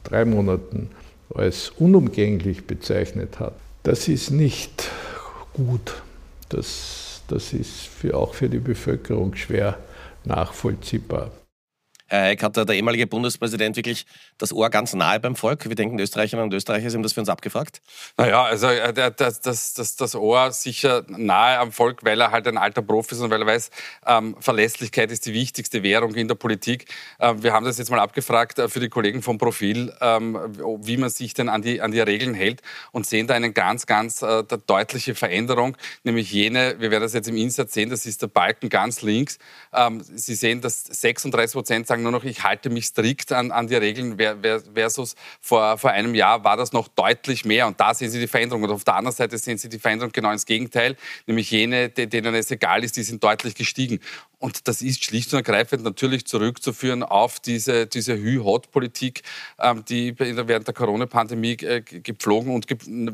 drei 0.03 0.25
Monaten 0.25 0.89
als 1.33 1.69
unumgänglich 1.77 2.65
bezeichnet 2.65 3.39
hat, 3.39 3.53
das 3.83 4.07
ist 4.07 4.31
nicht 4.31 4.89
gut. 5.53 6.01
Das, 6.49 7.21
das 7.27 7.53
ist 7.53 7.87
für, 7.87 8.15
auch 8.15 8.33
für 8.33 8.49
die 8.49 8.59
Bevölkerung 8.59 9.35
schwer 9.35 9.77
nachvollziehbar. 10.23 11.31
Herr 12.07 12.25
Eick, 12.25 12.43
hat 12.43 12.55
der 12.55 12.69
ehemalige 12.69 13.07
Bundespräsident 13.07 13.75
wirklich 13.75 14.05
das 14.37 14.53
Ohr 14.53 14.69
ganz 14.69 14.93
nahe 14.93 15.19
beim 15.19 15.35
Volk? 15.35 15.67
Wir 15.67 15.75
denken, 15.75 15.99
Österreicherinnen 15.99 16.45
und 16.45 16.53
Österreicher 16.53 16.89
haben 16.91 17.03
das 17.03 17.13
für 17.13 17.19
uns 17.19 17.29
abgefragt? 17.29 17.81
Naja, 18.17 18.43
also 18.43 18.67
äh, 18.67 19.11
das, 19.15 19.41
das, 19.41 19.73
das, 19.73 19.95
das 19.95 20.15
Ohr 20.15 20.51
sicher 20.51 21.03
nahe 21.07 21.59
am 21.59 21.71
Volk, 21.71 22.03
weil 22.03 22.19
er 22.19 22.31
halt 22.31 22.47
ein 22.47 22.57
alter 22.57 22.81
Profi 22.81 23.15
ist 23.15 23.21
und 23.21 23.29
weil 23.29 23.41
er 23.41 23.47
weiß, 23.47 23.69
ähm, 24.05 24.35
Verlässlichkeit 24.39 25.11
ist 25.11 25.25
die 25.25 25.33
wichtigste 25.33 25.83
Währung 25.83 26.15
in 26.15 26.27
der 26.27 26.35
Politik. 26.35 26.85
Ähm, 27.19 27.43
wir 27.43 27.53
haben 27.53 27.65
das 27.65 27.77
jetzt 27.77 27.89
mal 27.91 27.99
abgefragt 27.99 28.59
äh, 28.59 28.69
für 28.69 28.79
die 28.79 28.89
Kollegen 28.89 29.21
vom 29.21 29.37
Profil, 29.37 29.93
ähm, 30.01 30.37
wie 30.81 30.97
man 30.97 31.09
sich 31.09 31.33
denn 31.33 31.49
an 31.49 31.61
die, 31.61 31.81
an 31.81 31.91
die 31.91 31.99
Regeln 31.99 32.33
hält 32.33 32.61
und 32.91 33.05
sehen 33.05 33.27
da 33.27 33.33
eine 33.33 33.51
ganz, 33.51 33.85
ganz 33.85 34.21
äh, 34.21 34.43
deutliche 34.67 35.15
Veränderung, 35.15 35.77
nämlich 36.03 36.31
jene, 36.31 36.75
wir 36.79 36.91
werden 36.91 37.03
das 37.03 37.13
jetzt 37.13 37.27
im 37.27 37.37
Insert 37.37 37.71
sehen, 37.71 37.89
das 37.89 38.05
ist 38.05 38.21
der 38.21 38.27
Balken 38.27 38.69
ganz 38.69 39.01
links. 39.01 39.37
Ähm, 39.73 40.01
Sie 40.03 40.35
sehen, 40.35 40.61
dass 40.61 40.83
36 40.83 41.53
Prozent 41.53 41.87
sagen 41.87 42.03
nur 42.03 42.11
noch, 42.11 42.23
ich 42.23 42.43
halte 42.43 42.69
mich 42.69 42.85
strikt 42.85 43.31
an, 43.31 43.51
an 43.51 43.67
die 43.67 43.75
Regeln 43.75 44.17
versus 44.73 45.15
vor, 45.41 45.77
vor 45.77 45.91
einem 45.91 46.15
Jahr 46.15 46.43
war 46.43 46.57
das 46.57 46.73
noch 46.73 46.87
deutlich 46.87 47.45
mehr. 47.45 47.67
Und 47.67 47.79
da 47.79 47.93
sehen 47.93 48.09
Sie 48.09 48.19
die 48.19 48.27
Veränderung. 48.27 48.63
Und 48.63 48.71
auf 48.71 48.83
der 48.83 48.95
anderen 48.95 49.15
Seite 49.15 49.37
sehen 49.37 49.57
Sie 49.57 49.69
die 49.69 49.79
Veränderung 49.79 50.11
genau 50.11 50.31
ins 50.31 50.45
Gegenteil, 50.45 50.95
nämlich 51.27 51.51
jene, 51.51 51.89
denen 51.89 52.33
es 52.35 52.51
egal 52.51 52.83
ist, 52.83 52.97
die 52.97 53.03
sind 53.03 53.23
deutlich 53.23 53.55
gestiegen. 53.55 53.99
Und 54.39 54.67
das 54.67 54.81
ist 54.81 55.03
schlicht 55.03 55.33
und 55.33 55.37
ergreifend 55.37 55.83
natürlich 55.83 56.25
zurückzuführen 56.25 57.03
auf 57.03 57.39
diese, 57.39 57.87
diese 57.87 58.17
Hü-Hot-Politik, 58.17 59.23
ähm, 59.59 59.83
die 59.87 60.17
während 60.19 60.67
der 60.67 60.73
Corona-Pandemie 60.73 61.53
äh, 61.61 61.81
gepflogen 61.81 62.53
und 62.53 62.67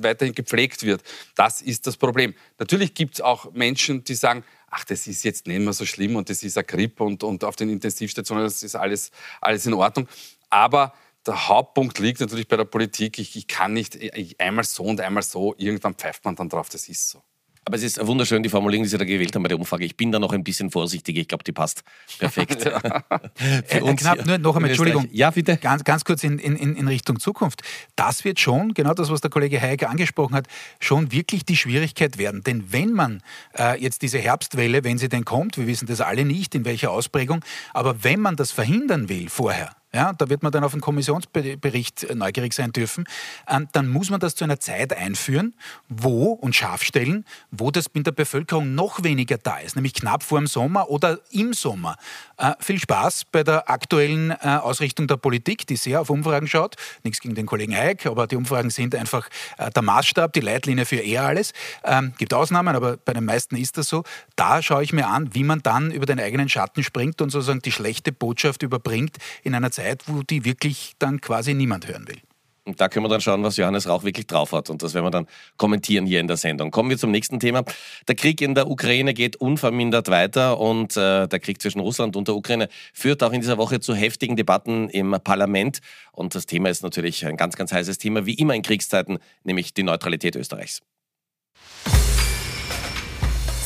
weiterhin 0.03 0.35
gepflegt 0.35 0.83
wird. 0.83 1.01
Das 1.35 1.61
ist 1.61 1.87
das 1.87 1.97
Problem. 1.97 2.33
Natürlich 2.59 2.93
gibt 2.93 3.15
es 3.15 3.21
auch 3.21 3.51
Menschen, 3.53 4.03
die 4.03 4.15
sagen, 4.15 4.43
ach, 4.71 4.85
das 4.85 5.05
ist 5.05 5.23
jetzt 5.23 5.47
nicht 5.47 5.59
mehr 5.59 5.73
so 5.73 5.85
schlimm 5.85 6.15
und 6.15 6.29
das 6.29 6.43
ist 6.43 6.57
eine 6.57 6.65
Grippe 6.65 7.03
und, 7.03 7.23
und 7.23 7.43
auf 7.43 7.55
den 7.55 7.69
Intensivstationen, 7.69 8.43
das 8.43 8.63
ist 8.63 8.75
alles, 8.75 9.11
alles 9.41 9.65
in 9.65 9.73
Ordnung. 9.73 10.07
Aber 10.49 10.93
der 11.25 11.47
Hauptpunkt 11.47 11.99
liegt 11.99 12.19
natürlich 12.19 12.47
bei 12.47 12.57
der 12.57 12.65
Politik. 12.65 13.19
Ich, 13.19 13.35
ich 13.35 13.47
kann 13.47 13.73
nicht 13.73 13.95
ich, 13.95 14.39
einmal 14.39 14.63
so 14.63 14.83
und 14.83 15.01
einmal 15.01 15.23
so, 15.23 15.55
irgendwann 15.57 15.95
pfeift 15.95 16.25
man 16.25 16.35
dann 16.35 16.49
drauf, 16.49 16.69
das 16.69 16.87
ist 16.87 17.09
so. 17.09 17.21
Aber 17.63 17.77
es 17.77 17.83
ist 17.83 18.05
wunderschön, 18.07 18.41
die 18.41 18.49
Formulierung, 18.49 18.83
die 18.85 18.89
Sie 18.89 18.97
da 18.97 19.05
gewählt 19.05 19.35
haben 19.35 19.43
bei 19.43 19.49
der 19.49 19.59
Umfrage. 19.59 19.85
Ich 19.85 19.95
bin 19.95 20.11
da 20.11 20.17
noch 20.17 20.33
ein 20.33 20.43
bisschen 20.43 20.71
vorsichtig. 20.71 21.15
Ich 21.17 21.27
glaube, 21.27 21.43
die 21.43 21.51
passt 21.51 21.83
perfekt. 22.17 22.63
Für 23.35 23.77
äh, 23.77 23.81
uns 23.81 24.01
knapp, 24.01 24.25
nur 24.25 24.39
noch 24.39 24.55
einmal, 24.55 24.71
Entschuldigung. 24.71 25.07
Ja, 25.11 25.29
bitte. 25.29 25.57
Ganz, 25.57 25.83
ganz 25.83 26.03
kurz 26.03 26.23
in, 26.23 26.39
in, 26.39 26.55
in 26.55 26.87
Richtung 26.87 27.19
Zukunft. 27.19 27.61
Das 27.95 28.25
wird 28.25 28.39
schon, 28.39 28.73
genau 28.73 28.95
das, 28.95 29.11
was 29.11 29.21
der 29.21 29.29
Kollege 29.29 29.61
Heiger 29.61 29.91
angesprochen 29.91 30.33
hat, 30.33 30.47
schon 30.79 31.11
wirklich 31.11 31.45
die 31.45 31.55
Schwierigkeit 31.55 32.17
werden. 32.17 32.41
Denn 32.41 32.73
wenn 32.73 32.93
man 32.93 33.21
äh, 33.55 33.79
jetzt 33.79 34.01
diese 34.01 34.17
Herbstwelle, 34.17 34.83
wenn 34.83 34.97
sie 34.97 35.07
denn 35.07 35.23
kommt, 35.23 35.57
wir 35.57 35.67
wissen 35.67 35.85
das 35.85 36.01
alle 36.01 36.25
nicht, 36.25 36.55
in 36.55 36.65
welcher 36.65 36.89
Ausprägung, 36.89 37.45
aber 37.75 38.03
wenn 38.03 38.21
man 38.21 38.37
das 38.37 38.51
verhindern 38.51 39.07
will 39.07 39.29
vorher, 39.29 39.75
ja, 39.93 40.13
da 40.13 40.29
wird 40.29 40.41
man 40.41 40.51
dann 40.51 40.63
auf 40.63 40.71
den 40.71 40.79
Kommissionsbericht 40.79 42.15
neugierig 42.15 42.53
sein 42.53 42.71
dürfen, 42.71 43.05
ähm, 43.47 43.67
dann 43.73 43.89
muss 43.89 44.09
man 44.09 44.19
das 44.19 44.35
zu 44.35 44.45
einer 44.45 44.59
Zeit 44.59 44.93
einführen, 44.93 45.53
wo 45.89 46.31
und 46.31 46.55
scharf 46.55 46.83
stellen, 46.83 47.25
wo 47.51 47.71
das 47.71 47.87
in 47.93 48.03
der 48.03 48.13
Bevölkerung 48.13 48.73
noch 48.73 49.03
weniger 49.03 49.37
da 49.37 49.57
ist, 49.57 49.75
nämlich 49.75 49.93
knapp 49.93 50.23
vor 50.23 50.39
dem 50.39 50.47
Sommer 50.47 50.89
oder 50.89 51.19
im 51.31 51.53
Sommer. 51.53 51.97
Äh, 52.37 52.53
viel 52.59 52.79
Spaß 52.79 53.25
bei 53.25 53.43
der 53.43 53.69
aktuellen 53.69 54.31
äh, 54.31 54.35
Ausrichtung 54.61 55.07
der 55.07 55.17
Politik, 55.17 55.67
die 55.67 55.75
sehr 55.75 55.99
auf 55.99 56.09
Umfragen 56.09 56.47
schaut. 56.47 56.75
Nichts 57.03 57.19
gegen 57.19 57.35
den 57.35 57.45
Kollegen 57.45 57.75
Eick, 57.75 58.05
aber 58.05 58.27
die 58.27 58.37
Umfragen 58.37 58.69
sind 58.69 58.95
einfach 58.95 59.27
äh, 59.57 59.69
der 59.71 59.83
Maßstab, 59.83 60.31
die 60.31 60.39
Leitlinie 60.39 60.85
für 60.85 60.97
eher 60.97 61.23
alles. 61.23 61.51
Ähm, 61.83 62.13
gibt 62.17 62.33
Ausnahmen, 62.33 62.75
aber 62.75 62.95
bei 62.97 63.13
den 63.13 63.25
meisten 63.25 63.57
ist 63.57 63.77
das 63.77 63.89
so. 63.89 64.03
Da 64.37 64.61
schaue 64.61 64.83
ich 64.83 64.93
mir 64.93 65.07
an, 65.07 65.33
wie 65.35 65.43
man 65.43 65.61
dann 65.61 65.91
über 65.91 66.05
den 66.05 66.19
eigenen 66.19 66.47
Schatten 66.47 66.83
springt 66.83 67.21
und 67.21 67.29
sozusagen 67.29 67.61
die 67.61 67.71
schlechte 67.71 68.13
Botschaft 68.13 68.63
überbringt 68.63 69.17
in 69.43 69.53
einer 69.53 69.69
Zeit, 69.69 69.80
Zeit, 69.81 70.03
wo 70.07 70.23
die 70.23 70.45
wirklich 70.45 70.93
dann 70.99 71.21
quasi 71.21 71.53
niemand 71.53 71.87
hören 71.87 72.07
will. 72.07 72.17
Und 72.63 72.79
da 72.79 72.89
können 72.89 73.05
wir 73.05 73.09
dann 73.09 73.21
schauen, 73.21 73.43
was 73.43 73.57
Johannes 73.57 73.89
Rauch 73.89 74.03
wirklich 74.03 74.27
drauf 74.27 74.51
hat. 74.51 74.69
Und 74.69 74.83
das 74.83 74.93
werden 74.93 75.05
wir 75.05 75.11
dann 75.11 75.25
kommentieren 75.57 76.05
hier 76.05 76.19
in 76.19 76.27
der 76.27 76.37
Sendung. 76.37 76.69
Kommen 76.69 76.91
wir 76.91 76.97
zum 76.97 77.09
nächsten 77.09 77.39
Thema. 77.39 77.63
Der 78.07 78.13
Krieg 78.13 78.39
in 78.39 78.53
der 78.53 78.69
Ukraine 78.69 79.15
geht 79.15 79.35
unvermindert 79.35 80.09
weiter 80.09 80.59
und 80.59 80.95
äh, 80.95 81.27
der 81.27 81.39
Krieg 81.39 81.59
zwischen 81.59 81.79
Russland 81.79 82.15
und 82.15 82.27
der 82.27 82.35
Ukraine 82.35 82.69
führt 82.93 83.23
auch 83.23 83.33
in 83.33 83.41
dieser 83.41 83.57
Woche 83.57 83.79
zu 83.79 83.95
heftigen 83.95 84.35
Debatten 84.35 84.89
im 84.89 85.17
Parlament. 85.23 85.79
Und 86.11 86.35
das 86.35 86.45
Thema 86.45 86.69
ist 86.69 86.83
natürlich 86.83 87.25
ein 87.25 87.35
ganz, 87.35 87.55
ganz 87.55 87.73
heißes 87.73 87.97
Thema, 87.97 88.27
wie 88.27 88.35
immer 88.35 88.53
in 88.53 88.61
Kriegszeiten, 88.61 89.17
nämlich 89.43 89.73
die 89.73 89.83
Neutralität 89.83 90.35
Österreichs. 90.35 90.81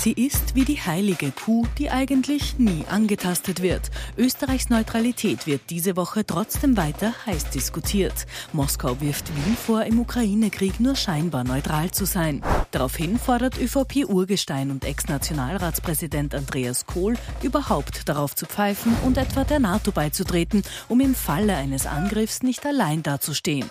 Sie 0.05 0.11
ist 0.11 0.53
wie 0.53 0.65
die 0.65 0.79
heilige 0.79 1.31
Kuh, 1.31 1.65
die 1.79 1.89
eigentlich 1.89 2.59
nie 2.59 2.85
angetastet 2.87 3.63
wird. 3.63 3.89
Österreichs 4.19 4.69
Neutralität 4.69 5.47
wird 5.47 5.71
diese 5.71 5.95
Woche 5.95 6.23
trotzdem 6.23 6.77
weiter 6.77 7.11
heiß 7.25 7.49
diskutiert. 7.49 8.27
Moskau 8.53 9.01
wirft 9.01 9.35
Wien 9.35 9.57
vor, 9.57 9.81
im 9.81 9.99
Ukraine-Krieg 9.99 10.79
nur 10.79 10.95
scheinbar 10.95 11.43
neutral 11.43 11.89
zu 11.89 12.05
sein. 12.05 12.43
Daraufhin 12.69 13.17
fordert 13.17 13.57
ÖVP-Urgestein 13.57 14.69
und 14.69 14.85
Ex-Nationalratspräsident 14.85 16.35
Andreas 16.35 16.85
Kohl, 16.85 17.15
überhaupt 17.41 18.07
darauf 18.07 18.35
zu 18.35 18.45
pfeifen 18.45 18.95
und 19.05 19.17
etwa 19.17 19.43
der 19.43 19.57
NATO 19.57 19.91
beizutreten, 19.91 20.61
um 20.87 20.99
im 20.99 21.15
Falle 21.15 21.55
eines 21.55 21.87
Angriffs 21.87 22.43
nicht 22.43 22.63
allein 22.67 23.01
dazustehen. 23.01 23.67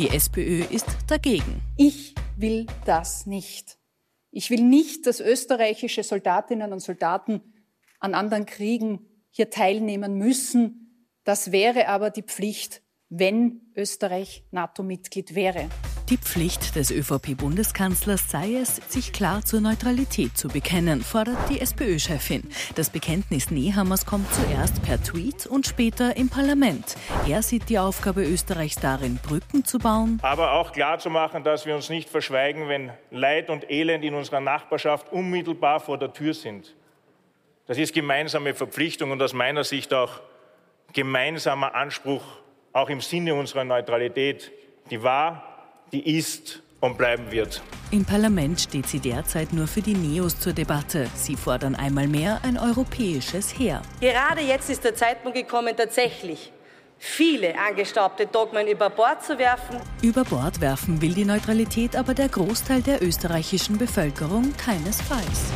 Die 0.00 0.10
SPÖ 0.10 0.64
ist 0.64 0.88
dagegen. 1.06 1.62
Ich 1.76 2.16
will 2.36 2.66
das 2.84 3.26
nicht. 3.26 3.77
Ich 4.30 4.50
will 4.50 4.62
nicht, 4.62 5.06
dass 5.06 5.20
österreichische 5.20 6.02
Soldatinnen 6.02 6.72
und 6.72 6.80
Soldaten 6.80 7.40
an 7.98 8.14
anderen 8.14 8.46
Kriegen 8.46 9.06
hier 9.30 9.50
teilnehmen 9.50 10.14
müssen. 10.14 11.14
Das 11.24 11.52
wäre 11.52 11.88
aber 11.88 12.10
die 12.10 12.22
Pflicht, 12.22 12.82
wenn 13.08 13.72
Österreich 13.74 14.44
NATO-Mitglied 14.50 15.34
wäre. 15.34 15.68
Die 16.10 16.16
Pflicht 16.16 16.74
des 16.74 16.90
ÖVP-Bundeskanzlers 16.90 18.30
sei 18.30 18.54
es, 18.54 18.76
sich 18.88 19.12
klar 19.12 19.44
zur 19.44 19.60
Neutralität 19.60 20.38
zu 20.38 20.48
bekennen, 20.48 21.02
fordert 21.02 21.36
die 21.50 21.60
SPÖ-Chefin. 21.60 22.48
Das 22.76 22.88
Bekenntnis 22.88 23.50
Nehammers 23.50 24.06
kommt 24.06 24.32
zuerst 24.32 24.82
per 24.82 25.02
Tweet 25.02 25.46
und 25.46 25.66
später 25.66 26.16
im 26.16 26.30
Parlament. 26.30 26.96
Er 27.28 27.42
sieht 27.42 27.68
die 27.68 27.78
Aufgabe 27.78 28.24
Österreichs 28.24 28.76
darin, 28.76 29.18
Brücken 29.22 29.66
zu 29.66 29.78
bauen. 29.78 30.18
Aber 30.22 30.52
auch 30.52 30.72
klar 30.72 30.98
zu 30.98 31.10
machen, 31.10 31.44
dass 31.44 31.66
wir 31.66 31.74
uns 31.74 31.90
nicht 31.90 32.08
verschweigen, 32.08 32.70
wenn 32.70 32.90
Leid 33.10 33.50
und 33.50 33.70
Elend 33.70 34.02
in 34.02 34.14
unserer 34.14 34.40
Nachbarschaft 34.40 35.12
unmittelbar 35.12 35.78
vor 35.78 35.98
der 35.98 36.14
Tür 36.14 36.32
sind. 36.32 36.74
Das 37.66 37.76
ist 37.76 37.92
gemeinsame 37.92 38.54
Verpflichtung 38.54 39.10
und 39.10 39.20
aus 39.20 39.34
meiner 39.34 39.62
Sicht 39.62 39.92
auch 39.92 40.22
gemeinsamer 40.94 41.74
Anspruch, 41.74 42.24
auch 42.72 42.88
im 42.88 43.02
Sinne 43.02 43.34
unserer 43.34 43.64
Neutralität, 43.64 44.50
die 44.90 45.02
war 45.02 45.57
die 45.92 46.18
ist 46.18 46.62
und 46.80 46.96
bleiben 46.96 47.30
wird. 47.30 47.62
Im 47.90 48.04
Parlament 48.04 48.60
steht 48.60 48.86
sie 48.86 49.00
derzeit 49.00 49.52
nur 49.52 49.66
für 49.66 49.80
die 49.80 49.94
Neos 49.94 50.38
zur 50.38 50.52
Debatte. 50.52 51.08
Sie 51.14 51.36
fordern 51.36 51.74
einmal 51.74 52.06
mehr 52.06 52.40
ein 52.42 52.58
europäisches 52.58 53.58
Heer. 53.58 53.82
Gerade 54.00 54.42
jetzt 54.42 54.70
ist 54.70 54.84
der 54.84 54.94
Zeitpunkt 54.94 55.36
gekommen, 55.36 55.74
tatsächlich 55.76 56.52
viele 56.98 57.54
angestaubte 57.58 58.26
Dogmen 58.26 58.66
über 58.66 58.90
Bord 58.90 59.24
zu 59.24 59.38
werfen. 59.38 59.76
Über 60.02 60.24
Bord 60.24 60.60
werfen 60.60 61.00
will 61.00 61.14
die 61.14 61.24
Neutralität 61.24 61.96
aber 61.96 62.14
der 62.14 62.28
Großteil 62.28 62.82
der 62.82 63.02
österreichischen 63.02 63.78
Bevölkerung 63.78 64.52
keinesfalls. 64.56 65.52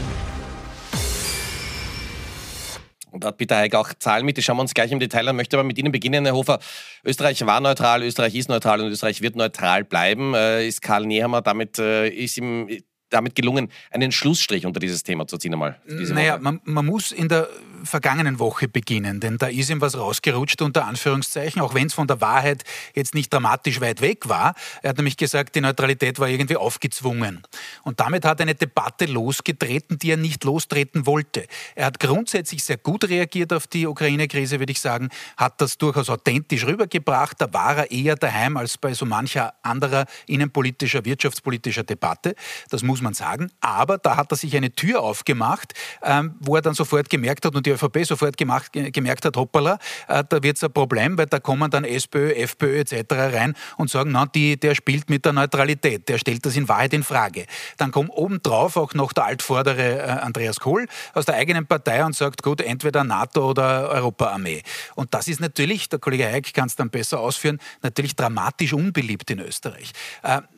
Und 3.12 3.25
da 3.25 3.28
hat 3.28 3.37
Peter 3.37 3.57
Heig 3.57 3.75
auch 3.75 3.92
Zahlen 3.99 4.25
mit, 4.25 4.37
die 4.37 4.42
schauen 4.42 4.57
wir 4.57 4.62
uns 4.62 4.75
gleich 4.75 4.90
im 4.90 4.99
Detail 4.99 5.28
an. 5.28 5.37
Möchte 5.37 5.57
aber 5.57 5.64
mit 5.64 5.78
Ihnen 5.78 5.92
beginnen, 5.92 6.25
Herr 6.25 6.35
Hofer. 6.35 6.59
Österreich 7.04 7.45
war 7.47 7.61
neutral, 7.61 8.02
Österreich 8.02 8.35
ist 8.35 8.49
neutral 8.49 8.81
und 8.81 8.90
Österreich 8.90 9.21
wird 9.21 9.37
neutral 9.37 9.85
bleiben. 9.85 10.35
Äh, 10.35 10.66
ist 10.66 10.83
Karl 10.83 11.07
Nehammer 11.07 11.42
damit, 11.42 11.78
äh, 11.78 12.09
ist 12.09 12.38
ihm 12.38 12.69
damit 13.11 13.35
gelungen, 13.35 13.69
einen 13.90 14.12
Schlussstrich 14.12 14.66
unter 14.66 14.81
dieses 14.81 15.02
Thema 15.02 15.26
zu 15.26 15.37
ziehen 15.37 15.52
einmal? 15.52 15.81
Naja, 15.87 16.38
man, 16.38 16.61
man, 16.64 16.87
muss 16.87 17.12
in 17.12 17.28
der 17.28 17.49
vergangenen 17.84 18.38
Woche 18.38 18.68
beginnen, 18.68 19.20
denn 19.20 19.38
da 19.38 19.46
ist 19.46 19.70
ihm 19.70 19.80
was 19.80 19.96
rausgerutscht, 19.96 20.62
unter 20.62 20.86
Anführungszeichen, 20.86 21.60
auch 21.60 21.74
wenn 21.74 21.86
es 21.86 21.94
von 21.94 22.06
der 22.06 22.20
Wahrheit 22.20 22.64
jetzt 22.94 23.14
nicht 23.14 23.32
dramatisch 23.32 23.80
weit 23.80 24.00
weg 24.00 24.28
war. 24.28 24.54
Er 24.82 24.90
hat 24.90 24.96
nämlich 24.96 25.16
gesagt, 25.16 25.54
die 25.54 25.60
Neutralität 25.60 26.18
war 26.18 26.28
irgendwie 26.28 26.56
aufgezwungen. 26.56 27.42
Und 27.82 28.00
damit 28.00 28.24
hat 28.24 28.40
eine 28.40 28.54
Debatte 28.54 29.06
losgetreten, 29.06 29.98
die 29.98 30.12
er 30.12 30.16
nicht 30.16 30.44
lostreten 30.44 31.06
wollte. 31.06 31.46
Er 31.74 31.86
hat 31.86 32.00
grundsätzlich 32.00 32.64
sehr 32.64 32.76
gut 32.76 33.08
reagiert 33.08 33.52
auf 33.52 33.66
die 33.66 33.86
Ukraine-Krise, 33.86 34.58
würde 34.58 34.72
ich 34.72 34.80
sagen, 34.80 35.08
hat 35.36 35.60
das 35.60 35.78
durchaus 35.78 36.08
authentisch 36.08 36.66
rübergebracht. 36.66 37.40
Da 37.40 37.52
war 37.52 37.76
er 37.76 37.90
eher 37.90 38.16
daheim 38.16 38.56
als 38.56 38.78
bei 38.78 38.94
so 38.94 39.06
mancher 39.06 39.54
anderer 39.62 40.06
innenpolitischer, 40.26 41.04
wirtschaftspolitischer 41.04 41.82
Debatte. 41.82 42.34
Das 42.70 42.82
muss 42.82 43.00
man 43.00 43.14
sagen. 43.14 43.50
Aber 43.60 43.98
da 43.98 44.16
hat 44.16 44.32
er 44.32 44.36
sich 44.36 44.56
eine 44.56 44.72
Tür 44.72 45.02
aufgemacht, 45.02 45.74
ähm, 46.02 46.34
wo 46.40 46.56
er 46.56 46.62
dann 46.62 46.74
sofort 46.74 47.10
gemerkt 47.10 47.44
hat 47.44 47.54
und 47.54 47.66
die 47.66 47.72
ÖVP 47.73 48.05
sofort 48.05 48.37
gemacht, 48.37 48.73
gemerkt 48.73 49.25
hat, 49.25 49.37
hoppala, 49.37 49.79
äh, 50.09 50.25
da 50.29 50.43
wird 50.43 50.57
es 50.57 50.64
ein 50.64 50.73
Problem, 50.73 51.19
weil 51.19 51.26
da 51.26 51.38
kommen 51.38 51.71
dann 51.71 51.85
SPÖ, 51.85 52.33
FPÖ 52.33 52.81
etc. 52.81 52.95
rein 53.11 53.55
und 53.76 53.91
sagen, 53.91 54.12
na, 54.12 54.26
die, 54.26 54.59
der 54.59 54.75
spielt 54.75 55.11
mit 55.11 55.25
der 55.25 55.33
Neutralität, 55.33 56.09
der 56.09 56.19
stellt 56.19 56.45
das 56.47 56.57
in 56.57 56.69
Wahrheit 56.69 56.95
in 56.95 57.02
Frage. 57.02 57.47
Dann 57.76 57.91
kommt 57.91 58.11
obendrauf 58.11 58.76
auch 58.76 58.95
noch 58.95 59.12
der 59.12 59.25
altvordere 59.25 59.99
äh, 59.99 60.02
Andreas 60.02 60.61
Kohl 60.61 60.87
aus 61.14 61.26
der 61.26 61.37
eigenen 61.37 61.67
Partei 61.67 62.05
und 62.05 62.14
sagt, 62.14 62.43
gut, 62.43 62.61
entweder 62.61 63.05
NATO 63.05 63.50
oder 63.50 63.91
Europaarmee. 63.91 64.62
Und 64.95 65.14
das 65.14 65.29
ist 65.29 65.41
natürlich, 65.41 65.88
der 65.88 65.99
Kollege 65.99 66.26
Heik 66.26 66.52
kann 66.55 66.67
es 66.67 66.76
dann 66.76 66.91
besser 66.91 67.21
ausführen, 67.21 67.59
natürlich 67.83 68.17
dramatisch 68.17 68.73
unbeliebt 68.73 69.31
in 69.31 69.41
Österreich. 69.41 69.93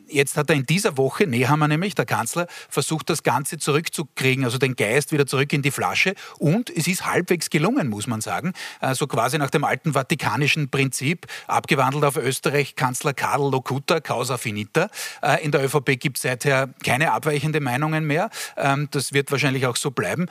Äh, 0.07 0.15
jetzt 0.15 0.37
hat 0.37 0.49
er 0.49 0.55
in 0.55 0.65
dieser 0.65 0.97
Woche, 0.97 1.27
Nehammer 1.27 1.67
nämlich, 1.67 1.95
der 1.95 2.05
Kanzler, 2.05 2.47
versucht, 2.69 3.09
das 3.09 3.23
Ganze 3.23 3.57
zurückzukriegen, 3.57 4.43
also 4.43 4.57
den 4.57 4.75
Geist 4.75 5.11
wieder 5.11 5.25
zurück 5.25 5.51
in 5.53 5.61
die 5.61 5.71
Flasche. 5.71 6.15
Und 6.37 6.69
es 6.69 6.87
ist 6.87 7.05
halbwegs 7.05 7.49
gelungen, 7.49 7.89
muss 7.89 8.07
man 8.07 8.21
sagen. 8.21 8.53
Also 8.79 9.07
quasi 9.07 9.37
nach 9.37 9.49
dem 9.49 9.63
alten 9.63 9.93
vatikanischen 9.93 10.69
Prinzip, 10.69 11.27
abgewandelt 11.47 12.03
auf 12.03 12.17
Österreich, 12.17 12.75
Kanzler 12.75 13.13
Karl 13.13 13.51
Locuta, 13.51 13.99
causa 13.99 14.37
finita. 14.37 14.89
Äh, 15.21 15.43
in 15.43 15.51
der 15.51 15.63
ÖVP 15.63 15.99
gibt 15.99 16.17
es 16.17 16.23
seither 16.23 16.69
keine 16.83 17.11
abweichende 17.11 17.59
Meinungen 17.59 18.05
mehr. 18.05 18.29
Ähm, 18.57 18.87
das 18.91 19.13
wird 19.13 19.31
wahrscheinlich 19.31 19.65
auch 19.65 19.75
so 19.75 19.91
bleiben. 19.91 20.27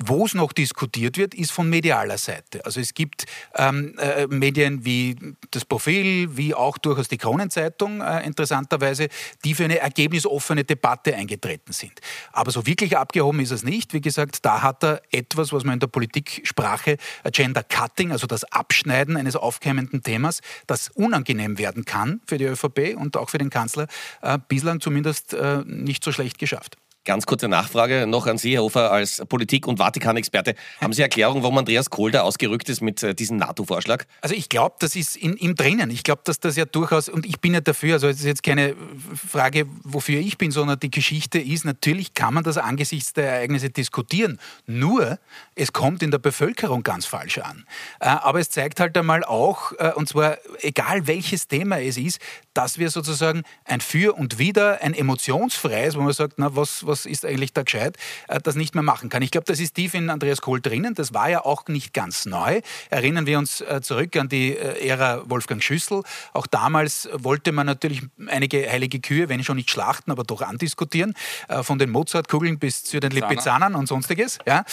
Wo 0.00 0.24
es 0.24 0.32
noch 0.32 0.54
diskutiert 0.54 1.18
wird, 1.18 1.34
ist 1.34 1.52
von 1.52 1.68
medialer 1.68 2.16
Seite. 2.16 2.64
Also 2.64 2.80
es 2.80 2.94
gibt 2.94 3.26
ähm, 3.54 3.94
äh, 3.98 4.26
Medien 4.26 4.86
wie 4.86 5.16
das 5.50 5.66
Profil, 5.66 6.34
wie 6.34 6.54
auch 6.54 6.78
durchaus 6.78 7.08
die 7.08 7.18
Kronenzeitung 7.18 8.00
äh, 8.00 8.24
interessanterweise, 8.24 9.08
die 9.44 9.52
für 9.52 9.64
eine 9.64 9.80
ergebnisoffene 9.80 10.64
Debatte 10.64 11.14
eingetreten 11.14 11.74
sind. 11.74 12.00
Aber 12.32 12.50
so 12.50 12.66
wirklich 12.66 12.96
abgehoben 12.96 13.40
ist 13.40 13.50
es 13.50 13.64
nicht. 13.64 13.92
Wie 13.92 14.00
gesagt, 14.00 14.46
da 14.46 14.62
hat 14.62 14.82
er 14.82 15.02
etwas, 15.10 15.52
was 15.52 15.62
man 15.62 15.74
in 15.74 15.80
der 15.80 15.88
Politiksprache 15.88 16.96
Agenda 17.22 17.62
Cutting, 17.62 18.12
also 18.12 18.26
das 18.26 18.44
Abschneiden 18.44 19.18
eines 19.18 19.36
aufkeimenden 19.36 20.02
Themas, 20.02 20.40
das 20.66 20.88
unangenehm 20.88 21.58
werden 21.58 21.84
kann 21.84 22.22
für 22.26 22.38
die 22.38 22.46
ÖVP 22.46 22.96
und 22.96 23.18
auch 23.18 23.28
für 23.28 23.38
den 23.38 23.50
Kanzler, 23.50 23.88
äh, 24.22 24.38
bislang 24.48 24.80
zumindest 24.80 25.34
äh, 25.34 25.62
nicht 25.66 26.02
so 26.02 26.12
schlecht 26.12 26.38
geschafft. 26.38 26.78
Ganz 27.04 27.26
kurze 27.26 27.48
Nachfrage 27.48 28.06
noch 28.06 28.28
an 28.28 28.38
Sie, 28.38 28.54
Herr 28.54 28.62
Hofer, 28.62 28.92
als 28.92 29.20
Politik- 29.28 29.66
und 29.66 29.78
Vatikan-Experte. 29.78 30.54
Haben 30.80 30.92
Sie 30.92 31.02
Erklärung, 31.02 31.42
warum 31.42 31.58
Andreas 31.58 31.90
Kohl 31.90 32.12
da 32.12 32.20
ausgerückt 32.20 32.68
ist 32.68 32.80
mit 32.80 33.02
äh, 33.02 33.12
diesem 33.12 33.38
NATO-Vorschlag? 33.38 34.04
Also 34.20 34.36
ich 34.36 34.48
glaube, 34.48 34.76
das 34.78 34.94
ist 34.94 35.16
in 35.16 35.36
ihm 35.36 35.56
drinnen. 35.56 35.90
Ich 35.90 36.04
glaube, 36.04 36.22
dass 36.24 36.38
das 36.38 36.54
ja 36.54 36.64
durchaus, 36.64 37.08
und 37.08 37.26
ich 37.26 37.40
bin 37.40 37.54
ja 37.54 37.60
dafür, 37.60 37.94
also 37.94 38.06
es 38.06 38.20
ist 38.20 38.24
jetzt 38.24 38.44
keine 38.44 38.76
Frage, 39.16 39.66
wofür 39.82 40.20
ich 40.20 40.38
bin, 40.38 40.52
sondern 40.52 40.78
die 40.78 40.92
Geschichte 40.92 41.40
ist, 41.40 41.64
natürlich 41.64 42.14
kann 42.14 42.34
man 42.34 42.44
das 42.44 42.56
angesichts 42.56 43.14
der 43.14 43.32
Ereignisse 43.32 43.70
diskutieren. 43.70 44.38
Nur, 44.66 45.18
es 45.56 45.72
kommt 45.72 46.04
in 46.04 46.12
der 46.12 46.18
Bevölkerung 46.18 46.84
ganz 46.84 47.04
falsch 47.06 47.38
an. 47.38 47.66
Äh, 47.98 48.10
aber 48.10 48.38
es 48.38 48.50
zeigt 48.50 48.78
halt 48.78 48.96
einmal 48.96 49.24
auch, 49.24 49.72
äh, 49.80 49.90
und 49.96 50.08
zwar 50.08 50.38
egal 50.60 51.08
welches 51.08 51.48
Thema 51.48 51.80
es 51.80 51.96
ist, 51.96 52.20
dass 52.54 52.78
wir 52.78 52.90
sozusagen 52.90 53.42
ein 53.64 53.80
Für 53.80 54.14
und 54.16 54.38
Wider, 54.38 54.80
ein 54.82 54.94
emotionsfreies, 54.94 55.96
wo 55.96 56.00
man 56.00 56.12
sagt, 56.12 56.34
na, 56.36 56.54
was, 56.54 56.86
was 56.86 57.06
ist 57.06 57.24
eigentlich 57.24 57.52
da 57.52 57.62
gescheit, 57.62 57.96
äh, 58.28 58.40
das 58.40 58.54
nicht 58.54 58.74
mehr 58.74 58.82
machen 58.82 59.08
kann. 59.08 59.22
Ich 59.22 59.30
glaube, 59.30 59.44
das 59.46 59.60
ist 59.60 59.74
tief 59.74 59.94
in 59.94 60.10
Andreas 60.10 60.40
Kohl 60.40 60.60
drinnen. 60.60 60.94
Das 60.94 61.14
war 61.14 61.30
ja 61.30 61.44
auch 61.44 61.66
nicht 61.68 61.94
ganz 61.94 62.26
neu. 62.26 62.60
Erinnern 62.90 63.26
wir 63.26 63.38
uns 63.38 63.60
äh, 63.60 63.80
zurück 63.82 64.16
an 64.16 64.28
die 64.28 64.56
äh, 64.56 64.88
Ära 64.88 65.22
Wolfgang 65.28 65.62
Schüssel. 65.62 66.02
Auch 66.32 66.46
damals 66.46 67.08
wollte 67.12 67.52
man 67.52 67.66
natürlich 67.66 68.02
einige 68.28 68.70
heilige 68.70 69.00
Kühe, 69.00 69.28
wenn 69.28 69.42
schon 69.44 69.56
nicht 69.56 69.70
schlachten, 69.70 70.10
aber 70.10 70.24
doch 70.24 70.42
andiskutieren, 70.42 71.14
von 71.62 71.78
den 71.78 71.90
Mozartkugeln 71.90 72.58
bis 72.58 72.84
zu 72.84 73.00
den 73.00 73.10
Lipizanern 73.10 73.74
und 73.74 73.86
sonstiges. 73.86 74.38
Ja. 74.46 74.64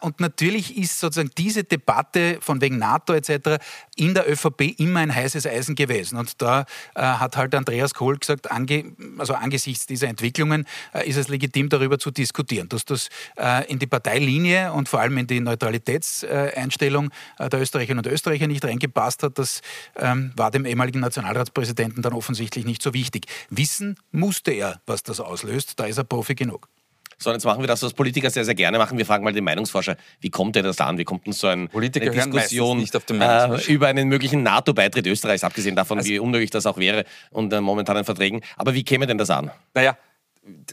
Und 0.00 0.20
natürlich 0.20 0.76
ist 0.76 1.00
sozusagen 1.00 1.30
diese 1.36 1.64
Debatte 1.64 2.38
von 2.40 2.60
wegen 2.60 2.78
NATO 2.78 3.12
etc. 3.12 3.62
in 3.96 4.14
der 4.14 4.30
ÖVP 4.30 4.78
immer 4.78 5.00
ein 5.00 5.14
heißes 5.14 5.46
Eisen 5.46 5.74
gewesen. 5.74 6.18
Und 6.18 6.40
da 6.40 6.66
hat 7.20 7.36
halt 7.36 7.54
Andreas 7.54 7.94
Kohl 7.94 8.18
gesagt, 8.18 8.50
ange, 8.50 8.92
also 9.18 9.34
angesichts 9.34 9.86
dieser 9.86 10.08
Entwicklungen 10.08 10.66
äh, 10.92 11.08
ist 11.08 11.16
es 11.16 11.28
legitim, 11.28 11.68
darüber 11.68 11.98
zu 11.98 12.10
diskutieren. 12.10 12.68
Dass 12.68 12.84
das 12.84 13.08
äh, 13.36 13.70
in 13.70 13.78
die 13.78 13.86
Parteilinie 13.86 14.72
und 14.72 14.88
vor 14.88 15.00
allem 15.00 15.18
in 15.18 15.26
die 15.26 15.40
Neutralitätseinstellung 15.40 17.10
äh, 17.38 17.48
der 17.48 17.60
Österreicherinnen 17.60 18.04
und 18.04 18.12
Österreicher 18.12 18.46
nicht 18.46 18.64
reingepasst 18.64 19.22
hat, 19.22 19.38
das 19.38 19.60
ähm, 19.96 20.32
war 20.36 20.50
dem 20.50 20.66
ehemaligen 20.66 21.00
Nationalratspräsidenten 21.00 22.02
dann 22.02 22.12
offensichtlich 22.12 22.64
nicht 22.64 22.82
so 22.82 22.94
wichtig. 22.94 23.26
Wissen 23.50 23.96
musste 24.12 24.52
er, 24.52 24.80
was 24.86 25.02
das 25.02 25.20
auslöst. 25.20 25.78
Da 25.78 25.84
ist 25.86 25.98
er 25.98 26.04
Profi 26.04 26.34
genug. 26.34 26.68
So, 27.18 27.30
jetzt 27.32 27.44
machen 27.44 27.62
wir 27.62 27.66
das, 27.66 27.82
was 27.82 27.92
Politiker 27.92 28.30
sehr, 28.30 28.44
sehr 28.44 28.54
gerne 28.54 28.78
machen. 28.78 28.98
Wir 28.98 29.06
fragen 29.06 29.24
mal 29.24 29.32
den 29.32 29.44
Meinungsforscher, 29.44 29.96
wie 30.20 30.30
kommt 30.30 30.56
er 30.56 30.62
das 30.62 30.80
an? 30.80 30.98
Wie 30.98 31.04
kommt 31.04 31.26
denn 31.26 31.32
so 31.32 31.46
ein, 31.46 31.68
Politiker 31.68 32.10
eine 32.10 32.14
Diskussion 32.14 32.82
äh, 32.82 33.72
über 33.72 33.88
einen 33.88 34.08
möglichen 34.08 34.42
NATO-Beitritt 34.42 35.06
Österreichs, 35.06 35.44
abgesehen 35.44 35.76
davon, 35.76 35.98
also, 35.98 36.10
wie 36.10 36.18
unmöglich 36.18 36.50
das 36.50 36.66
auch 36.66 36.78
wäre 36.78 37.04
unter 37.30 37.60
momentanen 37.60 38.04
Verträgen. 38.04 38.40
Aber 38.56 38.74
wie 38.74 38.84
käme 38.84 39.06
denn 39.06 39.18
das 39.18 39.30
an? 39.30 39.50
Naja, 39.74 39.96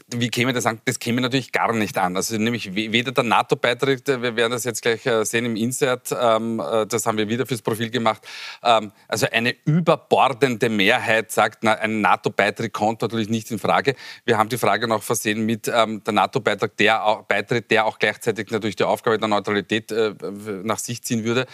wie 0.08 0.28
käme 0.28 0.52
das 0.52 0.66
an? 0.66 0.80
Das 0.84 0.98
käme 0.98 1.20
natürlich 1.20 1.52
gar 1.52 1.72
nicht 1.72 1.96
an. 1.96 2.16
Also 2.16 2.36
nämlich 2.36 2.74
weder 2.74 3.12
der 3.12 3.24
NATO-Beitritt, 3.24 4.08
äh, 4.08 4.20
wir 4.20 4.36
werden 4.36 4.52
das 4.52 4.64
jetzt 4.64 4.82
gleich 4.82 5.06
äh, 5.06 5.24
sehen 5.24 5.46
im 5.46 5.56
Insert, 5.56 6.14
ähm, 6.18 6.60
äh, 6.60 6.86
das 6.86 7.06
haben 7.06 7.16
wir 7.16 7.28
wieder 7.28 7.46
fürs 7.46 7.62
Profil 7.62 7.90
gemacht. 7.90 8.26
Ähm, 8.62 8.92
also 9.08 9.26
eine 9.32 9.54
überbordende 9.64 10.68
Mehrheit 10.68 11.32
sagt, 11.32 11.64
ein 11.64 12.00
NATO-Beitritt 12.00 12.72
kommt 12.72 13.02
natürlich 13.02 13.28
nicht 13.28 13.50
in 13.50 13.58
Frage. 13.58 13.94
Wir 14.24 14.36
haben 14.36 14.48
die 14.48 14.58
Frage 14.58 14.86
noch 14.86 15.02
versehen 15.02 15.46
mit 15.46 15.68
ähm, 15.68 16.04
der 16.04 16.12
NATO-Beitritt, 16.12 16.78
der, 16.78 17.24
Beitritt, 17.26 17.70
der 17.70 17.86
auch 17.86 17.98
gleichzeitig 17.98 18.50
natürlich 18.50 18.76
die 18.76 18.84
Aufgabe 18.84 19.18
der 19.18 19.28
Neutralität 19.28 19.92
nach 20.64 20.78
sich 20.78 21.02
ziehen 21.02 21.24
würde. 21.24 21.46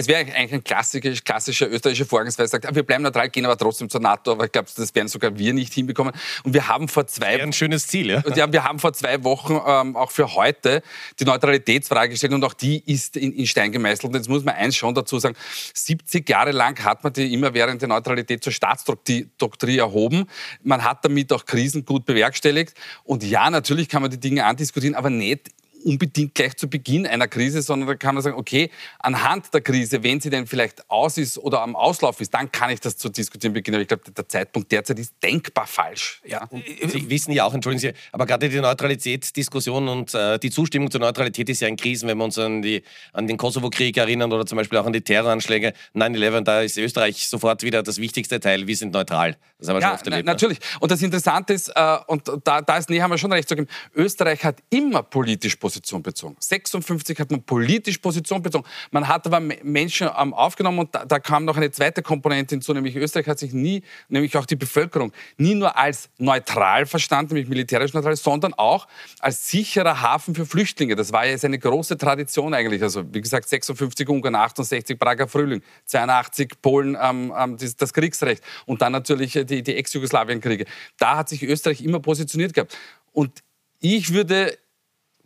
Es 0.00 0.08
wäre 0.08 0.20
eigentlich 0.20 0.54
ein 0.54 0.64
klassischer, 0.64 1.12
klassischer 1.12 1.68
österreichischer 1.68 2.06
Vorgangsweise, 2.06 2.48
sagt, 2.48 2.66
ah, 2.66 2.74
wir 2.74 2.84
bleiben 2.84 3.02
neutral, 3.02 3.28
gehen 3.28 3.44
aber 3.44 3.58
trotzdem 3.58 3.90
zur 3.90 4.00
NATO. 4.00 4.32
Aber 4.32 4.46
ich 4.46 4.52
glaube, 4.52 4.66
das 4.74 4.94
werden 4.94 5.08
sogar 5.08 5.36
wir 5.36 5.52
nicht 5.52 5.74
hinbekommen. 5.74 6.14
Und 6.42 6.54
wir 6.54 6.68
haben 6.68 6.88
vor 6.88 7.06
zwei... 7.06 7.36
Das 7.36 7.42
ein 7.42 7.52
schönes 7.52 7.86
Ziel, 7.86 8.08
ja? 8.08 8.22
ja 8.34 8.50
wir 8.50 8.64
haben 8.64 8.78
vor 8.78 8.94
zwei 8.94 9.22
Wochen 9.24 9.60
ähm, 9.66 9.96
auch 9.96 10.10
für 10.10 10.34
heute 10.34 10.82
die 11.18 11.26
Neutralitätsfrage 11.26 12.12
gestellt 12.12 12.32
und 12.32 12.42
auch 12.44 12.54
die 12.54 12.82
ist 12.90 13.18
in, 13.18 13.32
in 13.32 13.46
Stein 13.46 13.72
gemeißelt. 13.72 14.04
Und 14.04 14.14
jetzt 14.14 14.30
muss 14.30 14.42
man 14.42 14.54
eins 14.54 14.74
schon 14.74 14.94
dazu 14.94 15.18
sagen, 15.18 15.36
70 15.74 16.26
Jahre 16.26 16.52
lang 16.52 16.82
hat 16.82 17.04
man 17.04 17.12
die 17.12 17.34
immerwährende 17.34 17.86
Neutralität 17.86 18.42
zur 18.42 18.54
Staatsdoktrin 18.54 19.78
erhoben. 19.78 20.24
Man 20.62 20.82
hat 20.82 21.04
damit 21.04 21.30
auch 21.30 21.44
Krisen 21.44 21.84
gut 21.84 22.06
bewerkstelligt. 22.06 22.72
Und 23.04 23.22
ja, 23.22 23.50
natürlich 23.50 23.90
kann 23.90 24.00
man 24.00 24.10
die 24.10 24.18
Dinge 24.20 24.46
andiskutieren, 24.46 24.94
aber 24.94 25.10
nicht 25.10 25.50
unbedingt 25.84 26.34
gleich 26.34 26.56
zu 26.56 26.68
Beginn 26.68 27.06
einer 27.06 27.28
Krise, 27.28 27.62
sondern 27.62 27.88
da 27.88 27.94
kann 27.94 28.14
man 28.14 28.22
sagen, 28.22 28.36
okay, 28.36 28.70
anhand 28.98 29.52
der 29.52 29.60
Krise, 29.60 30.02
wenn 30.02 30.20
sie 30.20 30.30
denn 30.30 30.46
vielleicht 30.46 30.88
aus 30.90 31.18
ist 31.18 31.38
oder 31.38 31.62
am 31.62 31.76
Auslauf 31.76 32.20
ist, 32.20 32.34
dann 32.34 32.50
kann 32.52 32.70
ich 32.70 32.80
das 32.80 32.96
zu 32.96 33.08
diskutieren 33.08 33.52
beginnen. 33.52 33.76
Aber 33.76 33.82
ich 33.82 33.88
glaube, 33.88 34.10
der 34.10 34.28
Zeitpunkt 34.28 34.70
derzeit 34.70 34.98
ist 34.98 35.14
denkbar 35.22 35.66
falsch. 35.66 36.20
Ja. 36.24 36.48
Sie 36.86 37.08
wissen 37.08 37.32
ja 37.32 37.44
auch, 37.44 37.54
entschuldigen 37.54 37.80
Sie, 37.80 37.92
aber 38.12 38.26
gerade 38.26 38.48
die 38.48 38.60
Neutralitätsdiskussion 38.60 39.88
und 39.88 40.14
äh, 40.14 40.38
die 40.38 40.50
Zustimmung 40.50 40.90
zur 40.90 41.00
Neutralität 41.00 41.48
ist 41.48 41.60
ja 41.60 41.68
in 41.68 41.76
Krisen, 41.76 42.08
wenn 42.08 42.18
wir 42.18 42.24
uns 42.24 42.38
an, 42.38 42.62
die, 42.62 42.82
an 43.12 43.26
den 43.26 43.36
Kosovo-Krieg 43.36 43.96
erinnern 43.96 44.32
oder 44.32 44.46
zum 44.46 44.56
Beispiel 44.56 44.78
auch 44.78 44.86
an 44.86 44.92
die 44.92 45.02
Terroranschläge 45.02 45.72
9-11, 45.94 46.40
da 46.42 46.60
ist 46.60 46.76
Österreich 46.76 47.26
sofort 47.26 47.62
wieder 47.62 47.82
das 47.82 47.98
wichtigste 47.98 48.40
Teil, 48.40 48.66
wir 48.66 48.76
sind 48.76 48.92
neutral. 48.92 49.36
Das 49.58 49.68
haben 49.68 49.76
wir 49.76 49.80
ja, 49.80 49.88
schon 49.88 49.94
oft 49.96 50.06
erlebt. 50.06 50.26
Ne? 50.26 50.32
Natürlich. 50.32 50.58
Und 50.80 50.90
das 50.90 51.02
Interessante 51.02 51.52
ist, 51.52 51.68
äh, 51.68 51.98
und 52.06 52.30
da, 52.44 52.62
da 52.62 52.76
ist 52.76 52.90
Nehammer 52.90 53.18
schon 53.18 53.32
recht 53.32 53.48
zu 53.48 53.56
geben, 53.56 53.68
Österreich 53.94 54.44
hat 54.44 54.56
immer 54.70 55.02
politisch 55.02 55.56
posiert 55.56 55.69
Position 55.70 56.02
bezogen. 56.02 56.36
56 56.40 57.20
hat 57.20 57.30
man 57.30 57.42
politisch 57.44 57.98
Position 57.98 58.42
bezogen. 58.42 58.66
Man 58.90 59.06
hat 59.06 59.24
aber 59.26 59.38
Menschen 59.38 60.08
aufgenommen 60.08 60.80
und 60.80 60.92
da, 60.92 61.04
da, 61.04 61.20
kam 61.20 61.44
noch 61.44 61.56
eine 61.56 61.70
zweite 61.70 62.02
Komponente 62.02 62.56
hinzu, 62.56 62.74
nämlich 62.74 62.96
Österreich 62.96 63.28
hat 63.28 63.38
sich 63.38 63.52
nie, 63.52 63.82
nämlich 64.08 64.36
auch 64.36 64.46
die 64.46 64.56
Bevölkerung, 64.56 65.12
nie 65.38 65.54
nur 65.54 65.78
als 65.78 66.08
neutral 66.18 66.86
verstanden, 66.86 67.34
nämlich 67.34 67.48
militärisch 67.48 67.94
neutral, 67.94 68.16
sondern 68.16 68.52
auch 68.54 68.88
als 69.20 69.48
sicherer 69.48 70.02
Hafen 70.02 70.34
für 70.34 70.44
Flüchtlinge. 70.44 70.96
Das 70.96 71.12
war 71.12 71.24
ja 71.24 71.30
jetzt 71.30 71.44
eine 71.44 71.58
große 71.58 71.96
Tradition 71.96 72.52
eigentlich. 72.52 72.82
Also 72.82 73.04
wie 73.14 73.20
gesagt, 73.20 73.48
56 73.48 74.08
Ungarn, 74.08 74.34
68 74.34 74.98
Prager 74.98 75.28
Frühling, 75.28 75.62
82 75.86 76.60
Polen 76.60 76.96
ähm, 77.00 77.32
ähm, 77.38 77.56
das, 77.58 77.76
das, 77.76 77.92
Kriegsrecht 77.92 78.42
und 78.66 78.82
dann 78.82 78.90
natürlich 78.90 79.38
die, 79.44 79.62
die 79.62 79.76
Ex-Jugoslawien-Kriege. 79.76 80.64
Da 80.98 81.18
hat 81.18 81.28
sich 81.28 81.44
Österreich 81.44 81.84
immer 81.84 82.00
positioniert 82.00 82.54
gehabt. 82.54 82.76
Und 83.12 83.44
ich 83.80 84.12
würde 84.12 84.58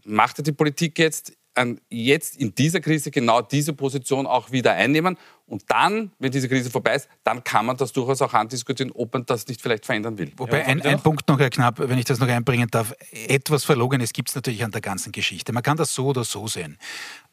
macht 0.06 0.46
die 0.46 0.52
Politik 0.52 0.98
jetzt, 0.98 1.32
jetzt 1.88 2.36
in 2.36 2.54
dieser 2.54 2.80
Krise 2.80 3.10
genau 3.10 3.42
diese 3.42 3.72
Position 3.72 4.26
auch 4.26 4.50
wieder 4.50 4.72
einnehmen 4.72 5.16
und 5.46 5.62
dann, 5.68 6.10
wenn 6.18 6.32
diese 6.32 6.48
Krise 6.48 6.70
vorbei 6.70 6.94
ist, 6.94 7.08
dann 7.22 7.44
kann 7.44 7.66
man 7.66 7.76
das 7.76 7.92
durchaus 7.92 8.22
auch 8.22 8.32
andiskutieren, 8.32 8.90
ob 8.92 9.12
man 9.12 9.26
das 9.26 9.46
nicht 9.46 9.60
vielleicht 9.60 9.84
verändern 9.84 10.16
will. 10.16 10.32
Wobei 10.38 10.60
ja, 10.60 10.66
ein, 10.66 10.80
ein 10.80 11.00
Punkt 11.00 11.28
noch, 11.28 11.38
Herr 11.38 11.50
Knapp, 11.50 11.78
wenn 11.78 11.98
ich 11.98 12.06
das 12.06 12.18
noch 12.18 12.28
einbringen 12.28 12.68
darf, 12.70 12.94
etwas 13.28 13.64
Verlogenes 13.64 14.14
gibt 14.14 14.30
es 14.30 14.34
natürlich 14.34 14.64
an 14.64 14.70
der 14.70 14.80
ganzen 14.80 15.12
Geschichte. 15.12 15.52
Man 15.52 15.62
kann 15.62 15.76
das 15.76 15.94
so 15.94 16.06
oder 16.06 16.24
so 16.24 16.48
sehen. 16.48 16.78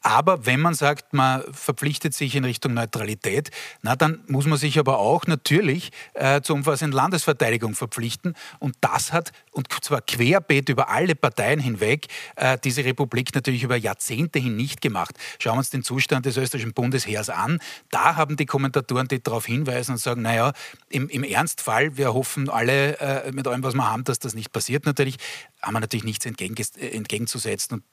Aber 0.01 0.45
wenn 0.45 0.59
man 0.59 0.73
sagt, 0.73 1.13
man 1.13 1.43
verpflichtet 1.53 2.13
sich 2.13 2.35
in 2.35 2.43
Richtung 2.43 2.73
Neutralität, 2.73 3.51
na 3.81 3.95
dann 3.95 4.23
muss 4.27 4.45
man 4.45 4.57
sich 4.57 4.79
aber 4.79 4.97
auch 4.97 5.27
natürlich 5.27 5.91
äh, 6.15 6.41
zur 6.41 6.55
umfassenden 6.55 6.97
Landesverteidigung 6.97 7.75
verpflichten. 7.75 8.35
Und 8.59 8.75
das 8.81 9.13
hat, 9.13 9.31
und 9.51 9.67
zwar 9.83 10.01
querbeet 10.01 10.69
über 10.69 10.89
alle 10.89 11.15
Parteien 11.15 11.59
hinweg, 11.59 12.07
äh, 12.35 12.57
diese 12.63 12.83
Republik 12.83 13.33
natürlich 13.35 13.63
über 13.63 13.75
Jahrzehnte 13.75 14.39
hin 14.39 14.55
nicht 14.55 14.81
gemacht. 14.81 15.15
Schauen 15.37 15.53
wir 15.53 15.59
uns 15.59 15.69
den 15.69 15.83
Zustand 15.83 16.25
des 16.25 16.35
österreichischen 16.35 16.73
Bundesheers 16.73 17.29
an. 17.29 17.59
Da 17.91 18.00
da 18.01 18.15
haben 18.15 18.35
die 18.35 18.47
Kommentatoren, 18.47 19.07
die 19.07 19.21
darauf 19.21 19.45
hinweisen 19.45 19.91
und 19.91 19.97
sagen, 19.99 20.23
naja, 20.23 20.53
im, 20.89 21.07
im 21.09 21.23
Ernstfall, 21.23 21.97
wir 21.97 22.13
hoffen 22.13 22.49
alle 22.49 22.97
äh, 22.99 23.31
mit 23.31 23.47
allem, 23.47 23.61
was 23.63 23.75
wir 23.75 23.87
haben, 23.87 24.03
dass 24.03 24.17
das 24.17 24.33
nicht 24.33 24.51
passiert 24.51 24.87
natürlich, 24.87 25.17
haben 25.61 25.73
wir 25.73 25.81
natürlich 25.81 26.03
nichts 26.03 26.25
entgegen, 26.25 26.55
entgegenzusetzen. 26.79 27.75
Und 27.75 27.83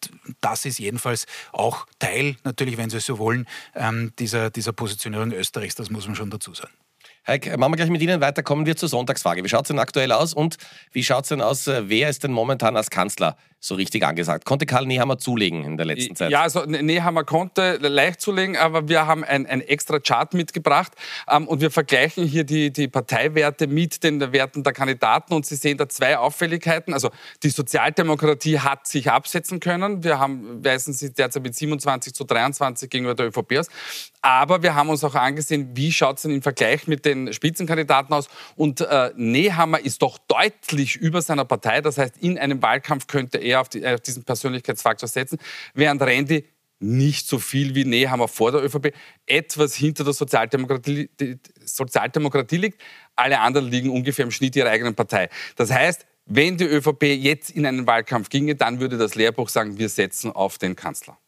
das 0.40 0.64
ist 0.64 0.79
jedenfalls 0.79 1.27
auch 1.53 1.87
Teil, 1.99 2.37
natürlich, 2.44 2.79
wenn 2.79 2.88
Sie 2.88 2.97
es 2.97 3.07
so 3.07 3.18
wollen, 3.18 3.47
ähm, 3.75 4.12
dieser, 4.18 4.51
dieser 4.51 4.73
Positionierung 4.73 5.33
Österreichs, 5.33 5.75
das 5.75 5.90
muss 5.90 6.07
man 6.07 6.16
schon 6.16 6.31
dazu 6.31 6.55
sagen. 6.55 6.73
Heik, 7.29 7.59
machen 7.59 7.73
wir 7.73 7.77
gleich 7.77 7.91
mit 7.91 8.01
Ihnen 8.01 8.23
weiter. 8.23 8.43
Kommen 8.43 8.64
wir 8.64 8.75
zur 8.75 8.88
Sonntagsfrage. 8.88 9.45
Wie 9.45 9.51
schaut 9.51 9.67
es 9.67 9.69
denn 9.69 9.79
aktuell 9.79 10.12
aus 10.12 10.33
und 10.33 10.57
wie 10.93 11.05
schaut 11.05 11.25
es 11.25 11.29
denn 11.29 11.43
aus, 11.43 11.67
äh, 11.67 11.83
wer 11.85 12.09
ist 12.09 12.25
denn 12.25 12.33
momentan 12.33 12.75
als 12.75 12.88
Kanzler 12.88 13.37
so 13.61 13.75
richtig 13.75 14.05
angesagt. 14.05 14.45
Konnte 14.45 14.67
Karl 14.67 14.87
Nehammer 14.87 15.19
zulegen 15.19 15.64
in 15.64 15.77
der 15.77 15.87
letzten 15.87 16.14
Zeit? 16.14 16.31
Ja, 16.31 16.43
also 16.43 16.64
ne-, 16.64 16.83
Nehammer 16.83 17.25
konnte 17.25 17.77
leicht 17.81 18.21
zulegen, 18.21 18.57
aber 18.57 18.88
wir 18.88 19.07
haben 19.07 19.25
ein, 19.25 19.47
ein 19.47 19.61
extra 19.61 19.99
Chart 19.99 20.33
mitgebracht 20.33 20.93
ähm, 21.29 21.49
und 21.49 21.61
wir 21.61 21.71
vergleichen 21.71 22.25
hier 22.25 22.45
die, 22.45 22.73
die 22.73 22.87
Parteiwerte 22.87 23.67
mit 23.67 24.05
den 24.05 24.21
Werten 24.33 24.62
der 24.62 24.73
Kandidaten 24.73 25.35
und 25.35 25.45
Sie 25.45 25.57
sehen 25.57 25.77
da 25.77 25.88
zwei 25.88 26.19
Auffälligkeiten. 26.19 26.95
Also 26.95 27.11
die 27.43 27.51
Sozialdemokratie 27.51 28.61
hat 28.61 28.87
sich 28.87 29.11
absetzen 29.11 29.59
können. 29.59 30.05
Wir 30.05 30.21
haben, 30.21 30.64
weisen 30.64 30.93
Sie 30.93 31.12
derzeit 31.12 31.43
mit 31.43 31.57
27 31.57 32.14
zu 32.14 32.25
23 32.25 32.88
gegenüber 32.88 33.14
der 33.14 33.27
ÖVP 33.27 33.59
aus. 33.59 33.67
Aber 34.23 34.62
wir 34.62 34.75
haben 34.75 34.88
uns 34.88 35.03
auch 35.03 35.14
angesehen, 35.14 35.71
wie 35.75 35.93
schaut 35.93 36.17
es 36.17 36.23
denn 36.23 36.33
im 36.33 36.43
Vergleich 36.43 36.87
mit 36.87 37.05
den 37.05 37.17
Spitzenkandidaten 37.33 38.14
aus. 38.14 38.28
Und 38.57 38.81
äh, 38.81 39.12
Nehammer 39.16 39.81
ist 39.81 40.02
doch 40.02 40.18
deutlich 40.18 40.96
über 40.96 41.22
seiner 41.22 41.44
Partei. 41.44 41.81
Das 41.81 41.98
heißt, 41.98 42.18
in 42.18 42.38
einem 42.38 42.62
Wahlkampf 42.62 43.07
könnte 43.07 43.38
er 43.38 43.61
auf, 43.61 43.68
die, 43.68 43.87
auf 43.87 44.00
diesen 44.00 44.24
Persönlichkeitsfaktor 44.24 45.09
setzen, 45.09 45.38
während 45.74 46.02
Randy 46.02 46.44
nicht 46.81 47.26
so 47.26 47.38
viel 47.38 47.74
wie 47.74 47.85
Nehammer 47.85 48.28
vor 48.28 48.52
der 48.52 48.62
ÖVP, 48.62 48.94
etwas 49.26 49.74
hinter 49.74 50.04
der 50.04 50.12
Sozialdemokratie, 50.12 51.11
Sozialdemokratie 51.64 52.57
liegt. 52.57 52.81
Alle 53.16 53.40
anderen 53.40 53.68
liegen 53.68 53.90
ungefähr 53.90 54.24
im 54.24 54.31
Schnitt 54.31 54.54
ihrer 54.54 54.70
eigenen 54.70 54.94
Partei. 54.94 55.28
Das 55.57 55.72
heißt, 55.72 56.07
wenn 56.26 56.57
die 56.57 56.64
ÖVP 56.64 57.04
jetzt 57.04 57.50
in 57.50 57.66
einen 57.66 57.87
Wahlkampf 57.87 58.28
ginge, 58.28 58.54
dann 58.54 58.81
würde 58.81 58.98
das 58.98 59.14
Lehrbuch 59.14 59.48
sagen, 59.48 59.78
wir 59.78 59.88
setzen 59.88 60.31
auf 60.31 60.59
den 60.59 60.76
Kanzler. 60.76 61.18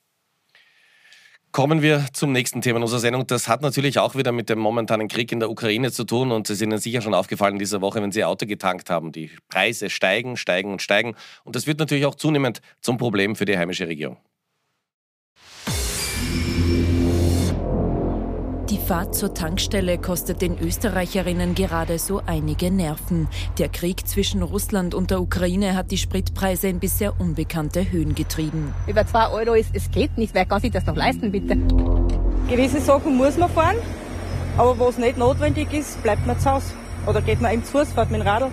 Kommen 1.53 1.83
wir 1.83 2.07
zum 2.13 2.31
nächsten 2.31 2.63
Thema 2.63 2.81
unserer 2.81 3.01
Sendung. 3.01 3.27
Das 3.27 3.49
hat 3.49 3.61
natürlich 3.61 3.99
auch 3.99 4.15
wieder 4.15 4.31
mit 4.31 4.49
dem 4.49 4.61
momentanen 4.61 5.09
Krieg 5.09 5.33
in 5.33 5.41
der 5.41 5.51
Ukraine 5.51 5.91
zu 5.91 6.05
tun 6.05 6.31
und 6.31 6.49
es 6.49 6.57
ist 6.59 6.63
Ihnen 6.63 6.79
sicher 6.79 7.03
schon 7.03 7.13
aufgefallen 7.13 7.59
diese 7.59 7.81
Woche, 7.81 8.01
wenn 8.01 8.13
Sie 8.13 8.25
Auto 8.25 8.47
getankt 8.47 8.89
haben. 8.89 9.11
Die 9.11 9.33
Preise 9.49 9.91
steigen, 9.91 10.37
steigen 10.37 10.71
und 10.71 10.81
steigen 10.81 11.17
und 11.43 11.57
das 11.57 11.67
wird 11.67 11.81
natürlich 11.81 12.07
auch 12.07 12.15
zunehmend 12.15 12.61
zum 12.83 12.99
Problem 12.99 13.35
für 13.35 13.47
die 13.47 13.59
heimische 13.59 13.89
Regierung. 13.89 14.19
Fahrt 18.91 19.15
zur 19.15 19.33
Tankstelle 19.33 19.99
kostet 19.99 20.43
den 20.43 20.59
Österreicherinnen 20.59 21.55
gerade 21.55 21.97
so 22.01 22.23
einige 22.27 22.73
Nerven. 22.73 23.29
Der 23.57 23.69
Krieg 23.69 24.09
zwischen 24.09 24.43
Russland 24.43 24.97
und 24.97 25.13
der 25.13 25.21
Ukraine 25.21 25.77
hat 25.77 25.93
die 25.93 25.97
Spritpreise 25.97 26.67
in 26.67 26.81
bisher 26.81 27.21
unbekannte 27.21 27.93
Höhen 27.93 28.17
getrieben. 28.17 28.75
Über 28.89 29.07
zwei 29.07 29.29
Euro 29.29 29.55
ist, 29.55 29.71
es 29.75 29.93
geht 29.93 30.19
nicht. 30.19 30.35
Wer 30.35 30.45
kann 30.45 30.61
sich 30.61 30.73
das 30.73 30.87
noch 30.87 30.97
leisten, 30.97 31.31
bitte? 31.31 31.57
Gewisse 32.49 32.81
Sachen 32.81 33.17
muss 33.17 33.39
man 33.39 33.49
fahren, 33.51 33.77
aber 34.59 34.77
was 34.81 34.99
nicht 34.99 35.17
notwendig 35.17 35.73
ist, 35.73 36.03
bleibt 36.03 36.27
man 36.27 36.41
zu 36.41 36.51
Hause. 36.51 36.73
Oder 37.07 37.23
geht 37.23 37.41
man 37.41 37.53
eben 37.53 37.63
zu 37.63 37.71
Fuß, 37.71 37.93
fährt 37.93 38.11
mit 38.11 38.23
dem 38.23 38.27
Radl. 38.27 38.49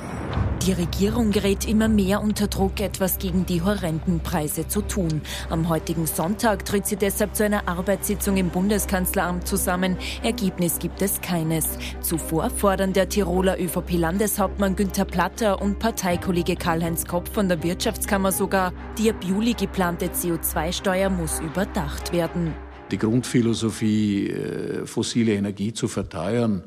Die 0.68 0.74
Regierung 0.74 1.32
gerät 1.32 1.66
immer 1.66 1.88
mehr 1.88 2.22
unter 2.22 2.48
Druck, 2.48 2.82
etwas 2.82 3.20
gegen 3.20 3.46
die 3.46 3.62
horrenden 3.62 4.20
Preise 4.20 4.68
zu 4.68 4.82
tun. 4.82 5.22
Am 5.50 5.70
heutigen 5.70 6.06
Sonntag 6.06 6.66
tritt 6.66 6.86
sie 6.86 6.98
deshalb 6.98 7.38
zu 7.38 7.46
einer 7.46 7.70
Arbeitssitzung 7.70 8.36
im 8.36 8.50
Bundeskanzleramt 8.50 9.48
zusammen. 9.48 9.96
Ergebnis 10.24 10.78
gibt 10.80 11.02
es 11.02 11.22
keines. 11.22 11.78
Zuvor 12.02 12.50
fordern 12.50 12.92
der 12.92 13.08
Tiroler 13.08 13.58
ÖVP-Landeshauptmann 13.58 14.76
Günther 14.76 15.06
Platter 15.06 15.62
und 15.62 15.80
Parteikollege 15.80 16.58
Karl-Heinz 16.58 17.06
Kopp 17.06 17.30
von 17.30 17.48
der 17.48 17.64
Wirtschaftskammer 17.64 18.34
sogar, 18.34 18.74
die 18.98 19.10
ab 19.10 19.24
Juli 19.24 19.54
geplante 19.54 20.08
CO2-Steuer 20.08 21.10
muss 21.10 21.40
überdacht 21.40 22.12
werden. 22.12 22.54
Die 22.92 22.98
Grundphilosophie, 22.98 24.32
äh, 24.32 24.86
fossile 24.86 25.32
Energie 25.32 25.72
zu 25.72 25.88
verteuern, 25.88 26.64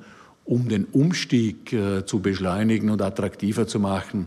um 0.50 0.68
den 0.68 0.84
Umstieg 0.86 1.72
äh, 1.72 2.04
zu 2.04 2.18
beschleunigen 2.18 2.90
und 2.90 3.00
attraktiver 3.02 3.68
zu 3.68 3.78
machen, 3.78 4.26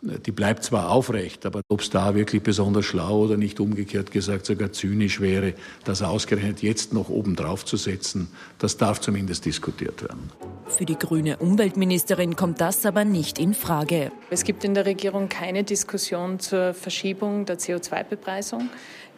die 0.00 0.30
bleibt 0.30 0.64
zwar 0.64 0.90
aufrecht, 0.90 1.44
aber 1.44 1.62
ob 1.68 1.80
es 1.80 1.90
da 1.90 2.14
wirklich 2.14 2.42
besonders 2.42 2.84
schlau 2.84 3.24
oder 3.24 3.36
nicht 3.36 3.58
umgekehrt 3.58 4.12
gesagt 4.12 4.46
sogar 4.46 4.72
zynisch 4.72 5.20
wäre, 5.20 5.54
das 5.84 6.02
ausgerechnet 6.02 6.62
jetzt 6.62 6.92
noch 6.92 7.08
obendrauf 7.08 7.64
zu 7.64 7.76
setzen, 7.76 8.28
das 8.58 8.76
darf 8.76 9.00
zumindest 9.00 9.44
diskutiert 9.44 10.02
werden. 10.02 10.30
Für 10.66 10.84
die 10.84 10.98
grüne 10.98 11.38
Umweltministerin 11.38 12.36
kommt 12.36 12.60
das 12.60 12.84
aber 12.86 13.04
nicht 13.04 13.38
in 13.38 13.54
Frage. 13.54 14.12
Es 14.30 14.44
gibt 14.44 14.64
in 14.64 14.74
der 14.74 14.86
Regierung 14.86 15.28
keine 15.28 15.64
Diskussion 15.64 16.38
zur 16.38 16.74
Verschiebung 16.74 17.46
der 17.46 17.58
CO2-Bepreisung. 17.58 18.68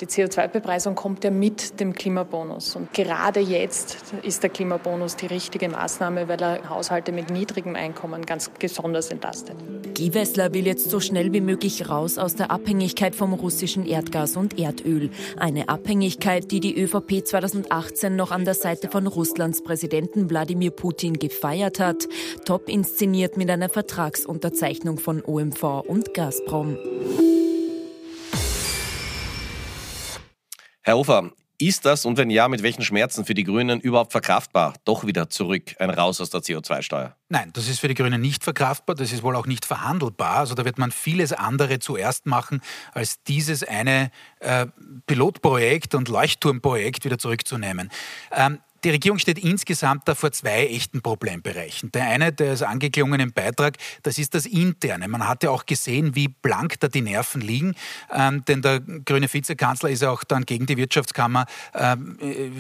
Die 0.01 0.07
CO2-Bepreisung 0.07 0.95
kommt 0.95 1.25
ja 1.25 1.31
mit 1.31 1.79
dem 1.79 1.93
Klimabonus. 1.93 2.75
Und 2.75 2.95
gerade 2.95 3.41
jetzt 3.41 3.99
ist 4.23 4.43
der 4.43 4.49
Klimabonus 4.49 5.17
die 5.17 5.27
richtige 5.27 5.69
Maßnahme, 5.69 6.27
weil 6.27 6.41
er 6.41 6.71
Haushalte 6.71 7.13
mit 7.13 7.29
niedrigem 7.29 7.77
Einkommen 7.77 8.25
ganz 8.25 8.49
besonders 8.49 9.11
entlastet. 9.11 9.57
Wessler 10.15 10.55
will 10.55 10.67
jetzt 10.71 10.89
so 10.89 11.01
schnell 11.01 11.33
wie 11.33 11.41
möglich 11.41 11.89
raus 11.89 12.17
aus 12.17 12.37
der 12.37 12.53
Abhängigkeit 12.53 13.17
vom 13.17 13.33
russischen 13.33 13.85
Erdgas 13.85 14.37
und 14.37 14.57
Erdöl. 14.57 15.11
Eine 15.37 15.69
Abhängigkeit, 15.69 16.53
die 16.53 16.61
die 16.61 16.81
ÖVP 16.81 17.27
2018 17.27 18.15
noch 18.15 18.31
an 18.31 18.45
der 18.45 18.55
Seite 18.55 18.89
von 18.89 19.09
Russlands 19.09 19.65
Präsidenten 19.65 20.31
Wladimir 20.31 20.71
Putin 20.71 21.15
gefeiert 21.15 21.81
hat. 21.81 22.07
Top 22.45 22.69
inszeniert 22.69 23.37
mit 23.37 23.51
einer 23.51 23.69
Vertragsunterzeichnung 23.69 25.01
von 25.01 25.25
OMV 25.25 25.83
und 25.89 26.15
Gazprom. 26.15 26.77
Herr 30.83 30.95
Hofer, 30.95 31.33
ist 31.61 31.85
das 31.85 32.05
und 32.05 32.17
wenn 32.17 32.31
ja, 32.31 32.49
mit 32.49 32.63
welchen 32.63 32.83
Schmerzen 32.83 33.25
für 33.25 33.35
die 33.35 33.45
Grünen 33.45 33.81
überhaupt 33.81 34.13
verkraftbar? 34.13 34.75
Doch 34.85 35.07
wieder 35.07 35.29
zurück, 35.31 35.75
ein 35.79 35.91
Raus 35.91 36.21
aus 36.21 36.31
der 36.31 36.41
CO2-Steuer. 36.41 37.17
Nein, 37.29 37.51
das 37.53 37.69
ist 37.69 37.81
für 37.81 37.89
die 37.89 37.95
Grünen 37.95 38.21
nicht 38.21 38.43
verkraftbar, 38.43 38.97
das 38.97 39.13
ist 39.13 39.23
wohl 39.23 39.37
auch 39.37 39.47
nicht 39.47 39.65
verhandelbar. 39.65 40.39
Also 40.39 40.55
da 40.55 40.65
wird 40.65 40.79
man 40.79 40.91
vieles 40.91 41.33
andere 41.33 41.79
zuerst 41.79 42.27
machen, 42.27 42.61
als 42.93 43.23
dieses 43.23 43.63
eine 43.63 44.11
äh, 44.41 44.67
Pilotprojekt 45.07 45.95
und 45.95 46.09
Leuchtturmprojekt 46.09 47.05
wieder 47.05 47.19
zurückzunehmen. 47.19 47.91
Ähm, 48.33 48.59
die 48.85 48.91
Regierung 48.91 49.19
steht 49.19 49.39
insgesamt 49.39 50.09
da 50.09 50.15
vor 50.15 50.33
zwei 50.33 50.67
echten 50.67 51.03
Problembereichen. 51.03 51.93
Der 51.93 52.05
eine, 52.05 52.33
der 52.33 52.55
ist 52.55 52.63
angeklungen 52.63 53.21
im 53.21 53.33
Beitrag, 53.33 53.77
das 54.03 54.19
ist 54.19 54.35
das 54.35 54.47
Interne. 54.47 55.09
Man 55.09 55.27
hat 55.27 55.43
ja 55.43 55.51
auch 55.51 55.67
gesehen, 55.67 56.15
wie 56.15 56.29
blank 56.29 56.81
da 56.81 56.89
die 56.89 57.03
Nerven 57.03 57.41
liegen, 57.41 57.75
ähm, 58.13 58.45
denn 58.47 58.63
der 58.63 58.81
grüne 58.81 59.33
Vizekanzler 59.33 59.91
ist 59.91 60.03
ja 60.03 60.11
auch 60.11 60.25
dann 60.25 60.47
gegen 60.47 60.67
die 60.67 60.77
Wirtschaftskammer 60.77 61.47
ähm, 61.75 62.19
äh, 62.21 62.51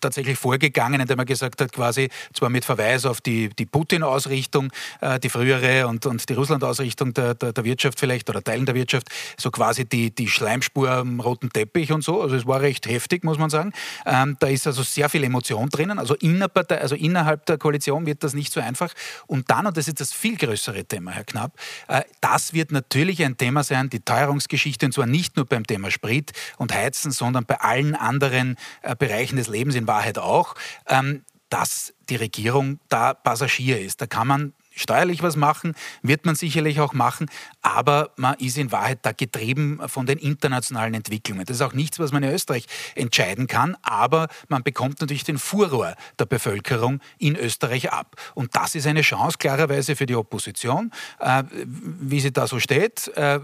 tatsächlich 0.00 0.38
vorgegangen, 0.38 1.00
indem 1.00 1.18
er 1.18 1.24
gesagt 1.24 1.60
hat, 1.60 1.72
quasi 1.72 2.08
zwar 2.32 2.50
mit 2.50 2.64
Verweis 2.64 3.06
auf 3.06 3.20
die, 3.20 3.48
die 3.50 3.66
Putin-Ausrichtung, 3.66 4.70
äh, 5.00 5.20
die 5.20 5.28
frühere 5.28 5.86
und, 5.86 6.06
und 6.06 6.28
die 6.28 6.34
Russland-Ausrichtung 6.34 7.14
der, 7.14 7.34
der, 7.34 7.52
der, 7.52 7.64
Wirtschaft 7.64 8.00
vielleicht 8.00 8.28
oder 8.30 8.42
Teilen 8.42 8.66
der 8.66 8.74
Wirtschaft, 8.74 9.08
so 9.36 9.50
quasi 9.50 9.84
die, 9.84 10.14
die 10.14 10.28
Schleimspur 10.28 10.90
am 10.90 11.20
roten 11.20 11.50
Teppich 11.50 11.92
und 11.92 12.02
so. 12.02 12.20
Also 12.20 12.36
es 12.36 12.46
war 12.46 12.60
recht 12.60 12.86
heftig, 12.86 13.24
muss 13.24 13.38
man 13.38 13.50
sagen. 13.50 13.72
Ähm, 14.06 14.36
da 14.40 14.48
ist 14.48 14.66
also 14.66 14.82
sehr 14.82 15.08
viel 15.08 15.24
Emotion 15.24 15.67
drinnen. 15.70 15.98
Also, 15.98 16.16
Partei, 16.52 16.80
also 16.80 16.94
innerhalb 16.94 17.46
der 17.46 17.58
Koalition 17.58 18.06
wird 18.06 18.24
das 18.24 18.34
nicht 18.34 18.52
so 18.52 18.60
einfach. 18.60 18.92
Und 19.26 19.50
dann, 19.50 19.66
und 19.66 19.76
das 19.76 19.88
ist 19.88 20.00
das 20.00 20.12
viel 20.12 20.36
größere 20.36 20.84
Thema, 20.84 21.12
Herr 21.12 21.24
Knapp, 21.24 21.52
äh, 21.88 22.02
das 22.20 22.52
wird 22.52 22.72
natürlich 22.72 23.22
ein 23.24 23.36
Thema 23.36 23.62
sein, 23.62 23.90
die 23.90 24.00
Teuerungsgeschichte, 24.00 24.86
und 24.86 24.92
zwar 24.92 25.06
nicht 25.06 25.36
nur 25.36 25.46
beim 25.46 25.66
Thema 25.66 25.90
Sprit 25.90 26.32
und 26.56 26.74
Heizen, 26.74 27.10
sondern 27.10 27.44
bei 27.44 27.60
allen 27.60 27.94
anderen 27.94 28.56
äh, 28.82 28.94
Bereichen 28.96 29.36
des 29.36 29.48
Lebens 29.48 29.74
in 29.74 29.86
Wahrheit 29.86 30.18
auch. 30.18 30.54
Ähm, 30.86 31.22
dass 31.50 31.94
die 32.10 32.16
Regierung 32.16 32.78
da 32.88 33.14
Passagier 33.14 33.80
ist. 33.80 34.00
Da 34.00 34.06
kann 34.06 34.26
man 34.26 34.52
steuerlich 34.70 35.22
was 35.22 35.36
machen, 35.36 35.74
wird 36.02 36.24
man 36.24 36.34
sicherlich 36.34 36.80
auch 36.80 36.92
machen, 36.92 37.30
aber 37.62 38.12
man 38.16 38.34
ist 38.38 38.56
in 38.56 38.72
Wahrheit 38.72 39.00
da 39.02 39.12
getrieben 39.12 39.80
von 39.86 40.06
den 40.06 40.18
internationalen 40.18 40.94
Entwicklungen. 40.94 41.44
Das 41.44 41.56
ist 41.56 41.62
auch 41.62 41.72
nichts, 41.72 41.98
was 41.98 42.12
man 42.12 42.22
in 42.22 42.32
Österreich 42.32 42.66
entscheiden 42.94 43.46
kann, 43.46 43.76
aber 43.82 44.28
man 44.48 44.62
bekommt 44.62 45.00
natürlich 45.00 45.24
den 45.24 45.38
Furor 45.38 45.94
der 46.18 46.26
Bevölkerung 46.26 47.00
in 47.18 47.36
Österreich 47.36 47.92
ab. 47.92 48.16
Und 48.34 48.54
das 48.54 48.74
ist 48.74 48.86
eine 48.86 49.02
Chance 49.02 49.38
klarerweise 49.38 49.96
für 49.96 50.06
die 50.06 50.14
Opposition, 50.14 50.92
äh, 51.20 51.42
wie 51.52 52.20
sie 52.20 52.32
da 52.32 52.46
so 52.46 52.60
steht. 52.60 53.08
Äh, 53.08 53.40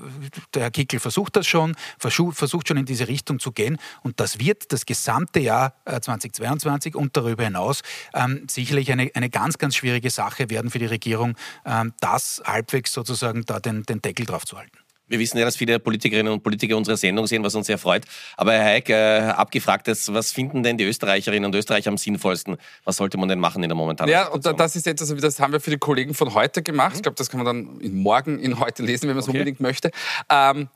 der 0.55 0.63
Herr 0.63 0.71
Kickel 0.71 1.01
versucht 1.01 1.37
das 1.37 1.47
schon, 1.47 1.75
versucht 1.99 2.69
schon 2.69 2.77
in 2.77 2.87
diese 2.87 3.09
Richtung 3.09 3.39
zu 3.39 3.53
gehen 3.53 3.79
und 4.03 4.21
das 4.21 4.39
wird 4.39 4.73
das 4.73 4.87
gesamte 4.87 5.41
Jahr 5.41 5.75
2022 5.85 6.95
äh, 6.95 6.99
und 6.99 7.17
darüber 7.17 7.45
hinaus 7.45 7.83
ähm, 8.15 8.47
sicherlich 8.49 8.93
eine, 8.93 9.11
eine 9.15 9.31
ganz, 9.31 9.59
ganz 9.59 9.77
schwierige 9.77 10.11
Sache 10.11 10.51
werden 10.51 10.71
für 10.71 10.79
die 10.79 10.87
Regierung 10.87 11.37
ähm, 11.65 11.93
das 12.01 12.43
halbwegs 12.45 12.93
sozusagen 12.93 13.45
da 13.45 13.61
den, 13.61 13.83
den 13.83 14.01
Deckel 14.05 14.27
drauf 14.27 14.45
zu 14.45 14.59
halten. 14.59 14.79
Wir 15.07 15.19
wissen 15.19 15.37
ja, 15.37 15.45
dass 15.45 15.57
viele 15.57 15.79
Politikerinnen 15.79 16.33
und 16.33 16.43
Politiker 16.43 16.79
unsere 16.79 16.97
Sendung 16.97 17.27
sehen, 17.27 17.45
was 17.45 17.55
uns 17.55 17.67
sehr 17.67 17.77
freut. 17.77 18.05
Aber 18.39 18.53
Herr 18.55 18.65
Heik, 18.65 18.89
äh, 18.89 19.21
abgefragt 19.37 19.87
ist, 19.89 20.13
was 20.15 20.33
finden 20.33 20.63
denn 20.63 20.79
die 20.79 20.85
Österreicherinnen 20.85 21.45
und 21.45 21.55
Österreicher 21.55 21.91
am 21.91 21.99
sinnvollsten? 21.99 22.57
Was 22.85 22.97
sollte 22.97 23.19
man 23.19 23.29
denn 23.29 23.39
machen 23.39 23.63
in 23.63 23.69
der 23.69 23.77
momentanen 23.77 24.11
Ja, 24.11 24.25
Situation? 24.25 24.53
und 24.55 24.61
das 24.61 24.77
ist 24.77 24.87
etwas, 24.87 25.11
also 25.11 25.21
das 25.21 25.39
haben 25.41 25.53
wir 25.53 25.61
für 25.61 25.71
die 25.71 25.79
Kollegen 25.79 26.15
von 26.15 26.33
heute 26.33 26.63
gemacht. 26.63 26.93
Mhm. 26.93 26.97
Ich 26.97 27.03
glaube, 27.03 27.17
das 27.17 27.29
kann 27.29 27.43
man 27.43 27.47
dann 27.47 27.81
in 27.81 27.95
morgen 27.97 28.39
in 28.39 28.59
heute 28.59 28.83
lesen, 28.83 29.03
wenn 29.03 29.17
man 29.17 29.19
es 29.19 29.29
okay. 29.29 29.37
unbedingt 29.39 29.61
möchte. 29.61 29.91
Ähm, 30.31 30.69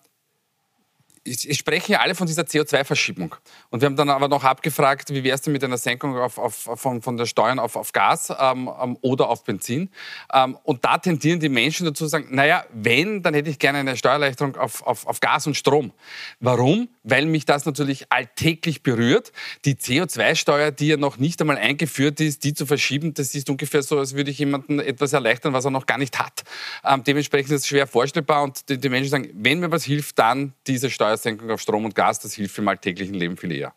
es 1.29 1.57
sprechen 1.57 1.93
ja 1.93 2.01
alle 2.01 2.14
von 2.14 2.27
dieser 2.27 2.43
CO2-Verschiebung. 2.43 3.35
Und 3.71 3.81
wir 3.81 3.87
haben 3.87 3.97
dann 3.97 4.11
aber 4.11 4.29
noch 4.29 4.45
abgefragt, 4.45 5.11
wie 5.11 5.25
wäre 5.25 5.35
es 5.35 5.43
denn 5.43 5.53
mit 5.53 5.62
einer 5.62 5.79
Senkung 5.79 6.17
auf, 6.17 6.38
auf, 6.38 6.55
von, 6.55 7.03
von 7.03 7.17
der 7.17 7.27
Steuern 7.27 7.59
auf, 7.59 7.77
auf 7.77 7.93
Gas 7.93 8.33
ähm, 8.38 8.71
ähm, 8.81 8.99
oder 9.03 9.29
auf 9.29 9.45
Benzin? 9.45 9.91
Ähm, 10.33 10.59
und 10.64 10.85
da 10.85 10.99
tendieren 10.99 11.41
die 11.41 11.49
Menschen 11.49 11.87
dazu 11.87 12.05
zu 12.05 12.09
sagen, 12.09 12.29
naja, 12.31 12.64
wenn, 12.73 13.23
dann 13.23 13.35
hätte 13.35 13.51
ich 13.51 13.59
gerne 13.59 13.79
eine 13.79 13.97
Steuererleichterung 13.97 14.57
auf, 14.57 14.87
auf, 14.87 15.07
auf 15.07 15.21
Gas 15.21 15.47
und 15.47 15.57
Strom. 15.57 15.93
Warum? 16.41 16.88
Weil 17.03 17.27
mich 17.27 17.45
das 17.45 17.67
natürlich 17.67 18.11
alltäglich 18.11 18.83
berührt. 18.83 19.33
Die 19.64 19.75
CO2-Steuer, 19.75 20.71
die 20.71 20.88
ja 20.88 20.97
noch 20.97 21.19
nicht 21.19 21.41
einmal 21.41 21.59
eingeführt 21.59 22.21
ist, 22.21 22.45
die 22.45 22.55
zu 22.55 22.67
verschieben, 22.67 23.14
das 23.14 23.35
ist 23.35 23.51
ungefähr 23.51 23.83
so, 23.83 23.99
als 23.99 24.14
würde 24.14 24.31
ich 24.31 24.38
jemandem 24.38 24.81
etwas 24.81 25.12
erleichtern, 25.12 25.53
was 25.53 25.64
er 25.64 25.71
noch 25.71 25.87
gar 25.87 25.99
nicht 25.99 26.19
hat. 26.19 26.45
Ähm, 26.85 27.05
dementsprechend 27.05 27.53
ist 27.53 27.62
es 27.62 27.67
schwer 27.67 27.87
vorstellbar 27.87 28.43
und 28.43 28.69
die, 28.69 28.79
die 28.79 28.88
Menschen 28.88 29.11
sagen, 29.11 29.31
wenn 29.35 29.61
mir 29.61 29.71
was 29.71 29.85
hilft, 29.85 30.19
dann 30.19 30.55
diese 30.67 30.91
Steuer 30.91 31.18
Preissenkung 31.19 31.51
auf 31.51 31.61
Strom 31.61 31.85
und 31.85 31.95
Gas, 31.95 32.21
das 32.21 32.35
hilft 32.35 32.59
im 32.59 32.69
alltäglichen 32.69 33.15
Leben 33.15 33.37
viel 33.37 33.53
eher. 33.53 33.75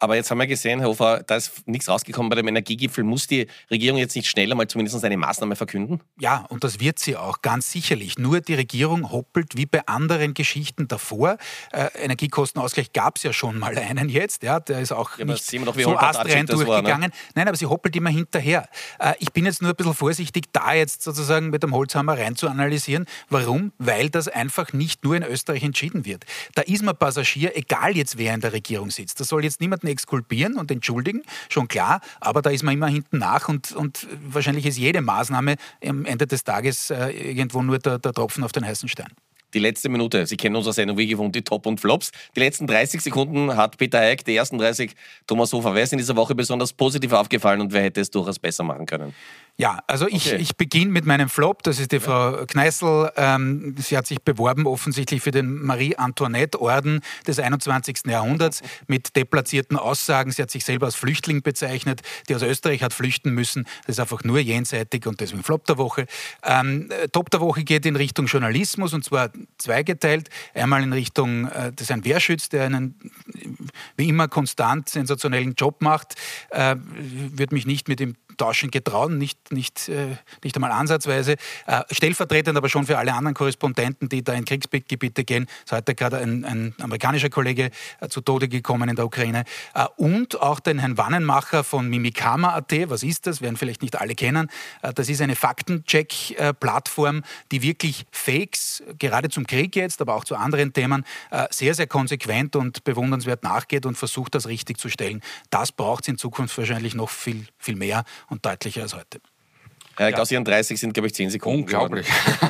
Aber 0.00 0.14
jetzt 0.14 0.30
haben 0.30 0.38
wir 0.38 0.46
gesehen, 0.46 0.78
Herr 0.78 0.88
Hofer, 0.88 1.22
da 1.26 1.36
ist 1.36 1.66
nichts 1.66 1.88
rausgekommen 1.88 2.30
bei 2.30 2.36
dem 2.36 2.46
Energiegipfel. 2.46 3.02
Muss 3.02 3.26
die 3.26 3.48
Regierung 3.70 3.98
jetzt 3.98 4.14
nicht 4.14 4.28
schneller 4.28 4.54
mal 4.54 4.68
zumindest 4.68 5.04
eine 5.04 5.16
Maßnahme 5.16 5.56
verkünden? 5.56 6.00
Ja, 6.20 6.46
und 6.48 6.62
das 6.62 6.78
wird 6.78 6.98
sie 6.98 7.16
auch, 7.16 7.42
ganz 7.42 7.72
sicherlich. 7.72 8.18
Nur 8.18 8.40
die 8.40 8.54
Regierung 8.54 9.10
hoppelt 9.10 9.56
wie 9.56 9.66
bei 9.66 9.86
anderen 9.86 10.34
Geschichten 10.34 10.86
davor. 10.86 11.36
Äh, 11.72 11.88
Energiekostenausgleich 12.02 12.92
gab 12.92 13.16
es 13.16 13.24
ja 13.24 13.32
schon 13.32 13.58
mal 13.58 13.76
einen 13.76 14.08
jetzt. 14.08 14.44
Ja, 14.44 14.60
der 14.60 14.80
ist 14.80 14.92
auch 14.92 15.18
ja, 15.18 15.24
nicht 15.24 15.52
doch, 15.66 15.74
so 15.74 15.96
astrein 15.96 16.46
durchgegangen. 16.46 16.86
War, 16.86 16.98
ne? 16.98 17.10
Nein, 17.34 17.48
aber 17.48 17.56
sie 17.56 17.66
hoppelt 17.66 17.96
immer 17.96 18.10
hinterher. 18.10 18.68
Äh, 19.00 19.14
ich 19.18 19.32
bin 19.32 19.46
jetzt 19.46 19.62
nur 19.62 19.72
ein 19.72 19.76
bisschen 19.76 19.94
vorsichtig, 19.94 20.44
da 20.52 20.74
jetzt 20.74 21.02
sozusagen 21.02 21.50
mit 21.50 21.64
dem 21.64 21.74
Holzhammer 21.74 22.16
rein 22.16 22.36
zu 22.36 22.48
analysieren. 22.48 23.06
Warum? 23.30 23.72
Weil 23.78 24.10
das 24.10 24.28
einfach 24.28 24.72
nicht 24.72 25.02
nur 25.02 25.16
in 25.16 25.24
Österreich 25.24 25.64
entschieden 25.64 26.04
wird. 26.04 26.24
Da 26.54 26.62
ist 26.62 26.84
man 26.84 26.96
Passagier, 26.96 27.56
egal 27.56 27.96
jetzt 27.96 28.16
wer 28.16 28.34
in 28.34 28.40
der 28.40 28.52
Regierung 28.52 28.90
sitzt. 28.90 29.18
Das 29.18 29.28
soll 29.28 29.42
jetzt 29.42 29.60
niemanden 29.60 29.87
exkulpieren 29.88 30.56
und 30.56 30.70
entschuldigen, 30.70 31.22
schon 31.48 31.68
klar, 31.68 32.00
aber 32.20 32.42
da 32.42 32.50
ist 32.50 32.62
man 32.62 32.74
immer 32.74 32.88
hinten 32.88 33.18
nach 33.18 33.48
und, 33.48 33.72
und 33.72 34.06
wahrscheinlich 34.26 34.66
ist 34.66 34.78
jede 34.78 35.00
Maßnahme 35.00 35.56
am 35.84 36.04
Ende 36.04 36.26
des 36.26 36.44
Tages 36.44 36.90
äh, 36.90 37.10
irgendwo 37.10 37.62
nur 37.62 37.78
der, 37.78 37.98
der 37.98 38.12
Tropfen 38.12 38.44
auf 38.44 38.52
den 38.52 38.66
heißen 38.66 38.88
Stein. 38.88 39.12
Die 39.54 39.60
letzte 39.60 39.88
Minute, 39.88 40.26
Sie 40.26 40.36
kennen 40.36 40.56
unsere 40.56 40.74
Sendung 40.74 40.98
wie 40.98 41.06
gewohnt, 41.06 41.34
die 41.34 41.42
Top 41.42 41.64
und 41.64 41.80
Flops. 41.80 42.10
Die 42.36 42.40
letzten 42.40 42.66
30 42.66 43.00
Sekunden 43.00 43.56
hat 43.56 43.78
Peter 43.78 43.98
Eick, 43.98 44.22
die 44.24 44.36
ersten 44.36 44.58
30 44.58 44.94
Thomas 45.26 45.52
Hofer. 45.54 45.74
Wer 45.74 45.84
ist 45.84 45.92
in 45.92 45.98
dieser 45.98 46.16
Woche 46.16 46.34
besonders 46.34 46.74
positiv 46.74 47.12
aufgefallen 47.12 47.62
und 47.62 47.72
wer 47.72 47.82
hätte 47.82 48.02
es 48.02 48.10
durchaus 48.10 48.38
besser 48.38 48.62
machen 48.62 48.84
können? 48.84 49.14
Ja, 49.60 49.82
also 49.88 50.06
ich, 50.06 50.28
okay. 50.28 50.36
ich 50.36 50.56
beginne 50.56 50.92
mit 50.92 51.04
meinem 51.04 51.28
Flop. 51.28 51.64
Das 51.64 51.80
ist 51.80 51.90
die 51.90 51.98
Frau 51.98 52.46
Kneißl. 52.46 53.10
Ähm, 53.16 53.74
sie 53.76 53.96
hat 53.96 54.06
sich 54.06 54.22
beworben 54.22 54.68
offensichtlich 54.68 55.20
für 55.20 55.32
den 55.32 55.64
Marie-Antoinette-Orden 55.64 57.00
des 57.26 57.40
21. 57.40 58.02
Jahrhunderts 58.06 58.62
mit 58.86 59.16
deplatzierten 59.16 59.76
Aussagen. 59.76 60.30
Sie 60.30 60.42
hat 60.42 60.52
sich 60.52 60.64
selber 60.64 60.86
als 60.86 60.94
Flüchtling 60.94 61.42
bezeichnet, 61.42 62.02
die 62.28 62.36
aus 62.36 62.42
Österreich 62.42 62.84
hat 62.84 62.92
flüchten 62.92 63.34
müssen. 63.34 63.64
Das 63.84 63.96
ist 63.96 64.00
einfach 64.00 64.22
nur 64.22 64.38
jenseitig 64.38 65.08
und 65.08 65.18
deswegen 65.20 65.42
Flop 65.42 65.64
der 65.64 65.76
Woche. 65.76 66.06
Ähm, 66.44 66.88
Top 67.10 67.28
der 67.30 67.40
Woche 67.40 67.64
geht 67.64 67.84
in 67.84 67.96
Richtung 67.96 68.26
Journalismus 68.26 68.94
und 68.94 69.04
zwar 69.04 69.30
zweigeteilt. 69.58 70.30
Einmal 70.54 70.84
in 70.84 70.92
Richtung, 70.92 71.48
äh, 71.48 71.72
das 71.74 71.86
ist 71.86 71.90
ein 71.90 72.04
Wehrschütz, 72.04 72.48
der 72.48 72.66
einen 72.66 72.94
wie 73.96 74.08
immer 74.08 74.28
konstant 74.28 74.88
sensationellen 74.88 75.54
Job 75.54 75.82
macht. 75.82 76.14
Äh, 76.50 76.76
würde 77.34 77.56
mich 77.56 77.66
nicht 77.66 77.88
mit 77.88 78.00
ihm 78.00 78.14
tauschen 78.38 78.70
getrauen, 78.70 79.18
nicht, 79.18 79.52
nicht, 79.52 79.88
äh, 79.88 80.16
nicht 80.42 80.56
einmal 80.56 80.72
ansatzweise. 80.72 81.36
Äh, 81.66 81.82
stellvertretend 81.90 82.56
aber 82.56 82.68
schon 82.68 82.86
für 82.86 82.96
alle 82.96 83.12
anderen 83.12 83.34
Korrespondenten, 83.34 84.08
die 84.08 84.22
da 84.22 84.32
in 84.32 84.44
Kriegsgebiete 84.44 85.24
gehen. 85.24 85.46
Es 85.58 85.72
ist 85.72 85.76
heute 85.76 85.94
gerade 85.94 86.18
ein, 86.18 86.44
ein 86.44 86.74
amerikanischer 86.80 87.28
Kollege 87.28 87.70
äh, 88.00 88.08
zu 88.08 88.20
Tode 88.20 88.48
gekommen 88.48 88.88
in 88.88 88.96
der 88.96 89.04
Ukraine. 89.04 89.44
Äh, 89.74 89.86
und 89.96 90.40
auch 90.40 90.60
den 90.60 90.78
Herrn 90.78 90.96
Wannenmacher 90.96 91.64
von 91.64 91.88
Mimikama.at. 91.88 92.72
Was 92.86 93.02
ist 93.02 93.26
das? 93.26 93.42
Werden 93.42 93.56
vielleicht 93.56 93.82
nicht 93.82 94.00
alle 94.00 94.14
kennen. 94.14 94.48
Äh, 94.82 94.94
das 94.94 95.08
ist 95.08 95.20
eine 95.20 95.36
Faktencheck-Plattform, 95.36 97.22
die 97.52 97.62
wirklich 97.62 98.06
Fakes, 98.10 98.82
gerade 98.98 99.28
zum 99.28 99.46
Krieg 99.46 99.76
jetzt, 99.76 100.00
aber 100.00 100.14
auch 100.14 100.24
zu 100.24 100.36
anderen 100.36 100.72
Themen, 100.72 101.04
äh, 101.30 101.46
sehr, 101.50 101.74
sehr 101.74 101.86
konsequent 101.86 102.56
und 102.56 102.84
bewundernswert 102.84 103.42
nachgeht 103.42 103.86
und 103.86 103.96
versucht, 103.96 104.34
das 104.34 104.46
richtig 104.46 104.78
zu 104.78 104.88
stellen. 104.88 105.20
Das 105.50 105.72
braucht 105.72 106.04
es 106.04 106.08
in 106.08 106.18
Zukunft 106.18 106.56
wahrscheinlich 106.56 106.94
noch 106.94 107.10
viel, 107.10 107.46
viel 107.58 107.76
mehr 107.76 108.04
und 108.28 108.44
deutlicher 108.44 108.82
als 108.82 108.94
heute. 108.94 109.20
Herr 109.98 110.10
ja. 110.10 110.18
Aus 110.18 110.30
Ihren 110.30 110.44
30 110.44 110.78
sind, 110.78 110.94
glaube 110.94 111.08
ich, 111.08 111.14
10 111.14 111.30
Sekunden. 111.30 111.62
Unglaublich. 111.62 112.06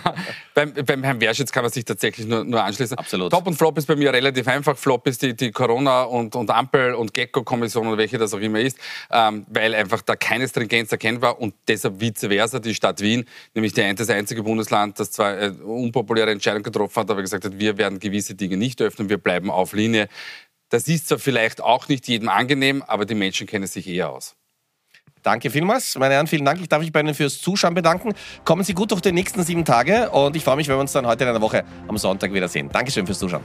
beim, 0.55 0.75
beim 0.75 1.03
Herrn 1.03 1.19
Werschitz 1.21 1.51
kann 1.51 1.63
man 1.63 1.73
sich 1.73 1.85
tatsächlich 1.85 2.27
nur, 2.27 2.45
nur 2.45 2.63
anschließen. 2.63 2.99
Absolut. 2.99 3.33
Top 3.33 3.47
und 3.47 3.55
Flop 3.55 3.79
ist 3.79 3.87
bei 3.87 3.97
mir 3.97 4.13
relativ 4.13 4.47
einfach. 4.49 4.77
Flop 4.77 5.07
ist 5.07 5.23
die, 5.23 5.35
die 5.35 5.51
Corona- 5.51 6.03
und, 6.03 6.37
und 6.37 6.51
Ampel- 6.51 6.95
und 6.95 7.15
Gecko-Kommission 7.15 7.87
oder 7.87 7.97
welche 7.97 8.19
das 8.19 8.35
auch 8.35 8.41
immer 8.41 8.61
ist, 8.61 8.79
ähm, 9.11 9.47
weil 9.49 9.75
einfach 9.75 10.03
da 10.03 10.15
keine 10.15 10.47
Stringenz 10.47 10.93
erkennbar 10.93 11.41
und 11.41 11.55
deshalb 11.67 12.01
vice 12.01 12.27
versa 12.29 12.59
die 12.59 12.75
Stadt 12.75 13.01
Wien, 13.01 13.25
nämlich 13.55 13.73
die, 13.73 13.95
das 13.95 14.11
einzige 14.11 14.43
Bundesland, 14.43 15.01
das 15.01 15.13
zwar 15.13 15.33
eine 15.35 15.55
unpopuläre 15.55 16.31
Entscheidung 16.31 16.63
getroffen 16.63 17.01
hat, 17.01 17.11
aber 17.11 17.23
gesagt 17.23 17.47
hat, 17.47 17.59
wir 17.59 17.79
werden 17.79 17.99
gewisse 17.99 18.35
Dinge 18.35 18.59
nicht 18.59 18.83
öffnen, 18.83 19.09
wir 19.09 19.19
bleiben 19.19 19.51
auf 19.51 19.73
Linie. 19.73 20.09
Das 20.69 20.87
ist 20.87 21.09
zwar 21.09 21.19
vielleicht 21.19 21.63
auch 21.63 21.89
nicht 21.89 22.09
jedem 22.09 22.29
angenehm, 22.29 22.83
aber 22.83 23.07
die 23.07 23.15
Menschen 23.15 23.47
kennen 23.47 23.67
sich 23.67 23.89
eher 23.89 24.11
aus. 24.11 24.37
Danke 25.23 25.51
vielmals. 25.51 25.97
Meine 25.99 26.15
Herren, 26.15 26.27
vielen 26.27 26.45
Dank. 26.45 26.61
Ich 26.61 26.69
darf 26.69 26.81
mich 26.81 26.93
bei 26.93 27.01
Ihnen 27.01 27.15
fürs 27.15 27.41
Zuschauen 27.41 27.75
bedanken. 27.75 28.15
Kommen 28.45 28.65
Sie 28.65 28.75
gut 28.75 28.91
durch 28.91 29.01
die 29.01 29.13
nächsten 29.13 29.43
sieben 29.43 29.65
Tage 29.65 30.11
und 30.11 30.37
ich 30.37 30.45
freue 30.45 30.57
mich, 30.57 30.69
wenn 30.69 30.77
wir 30.77 30.81
uns 30.81 30.93
dann 30.93 31.07
heute 31.07 31.25
in 31.25 31.31
einer 31.31 31.41
Woche 31.41 31.65
am 31.87 31.99
Sonntag 31.99 32.33
wiedersehen. 32.33 32.69
Dankeschön 32.73 33.07
fürs 33.07 33.19
Zuschauen. 33.19 33.43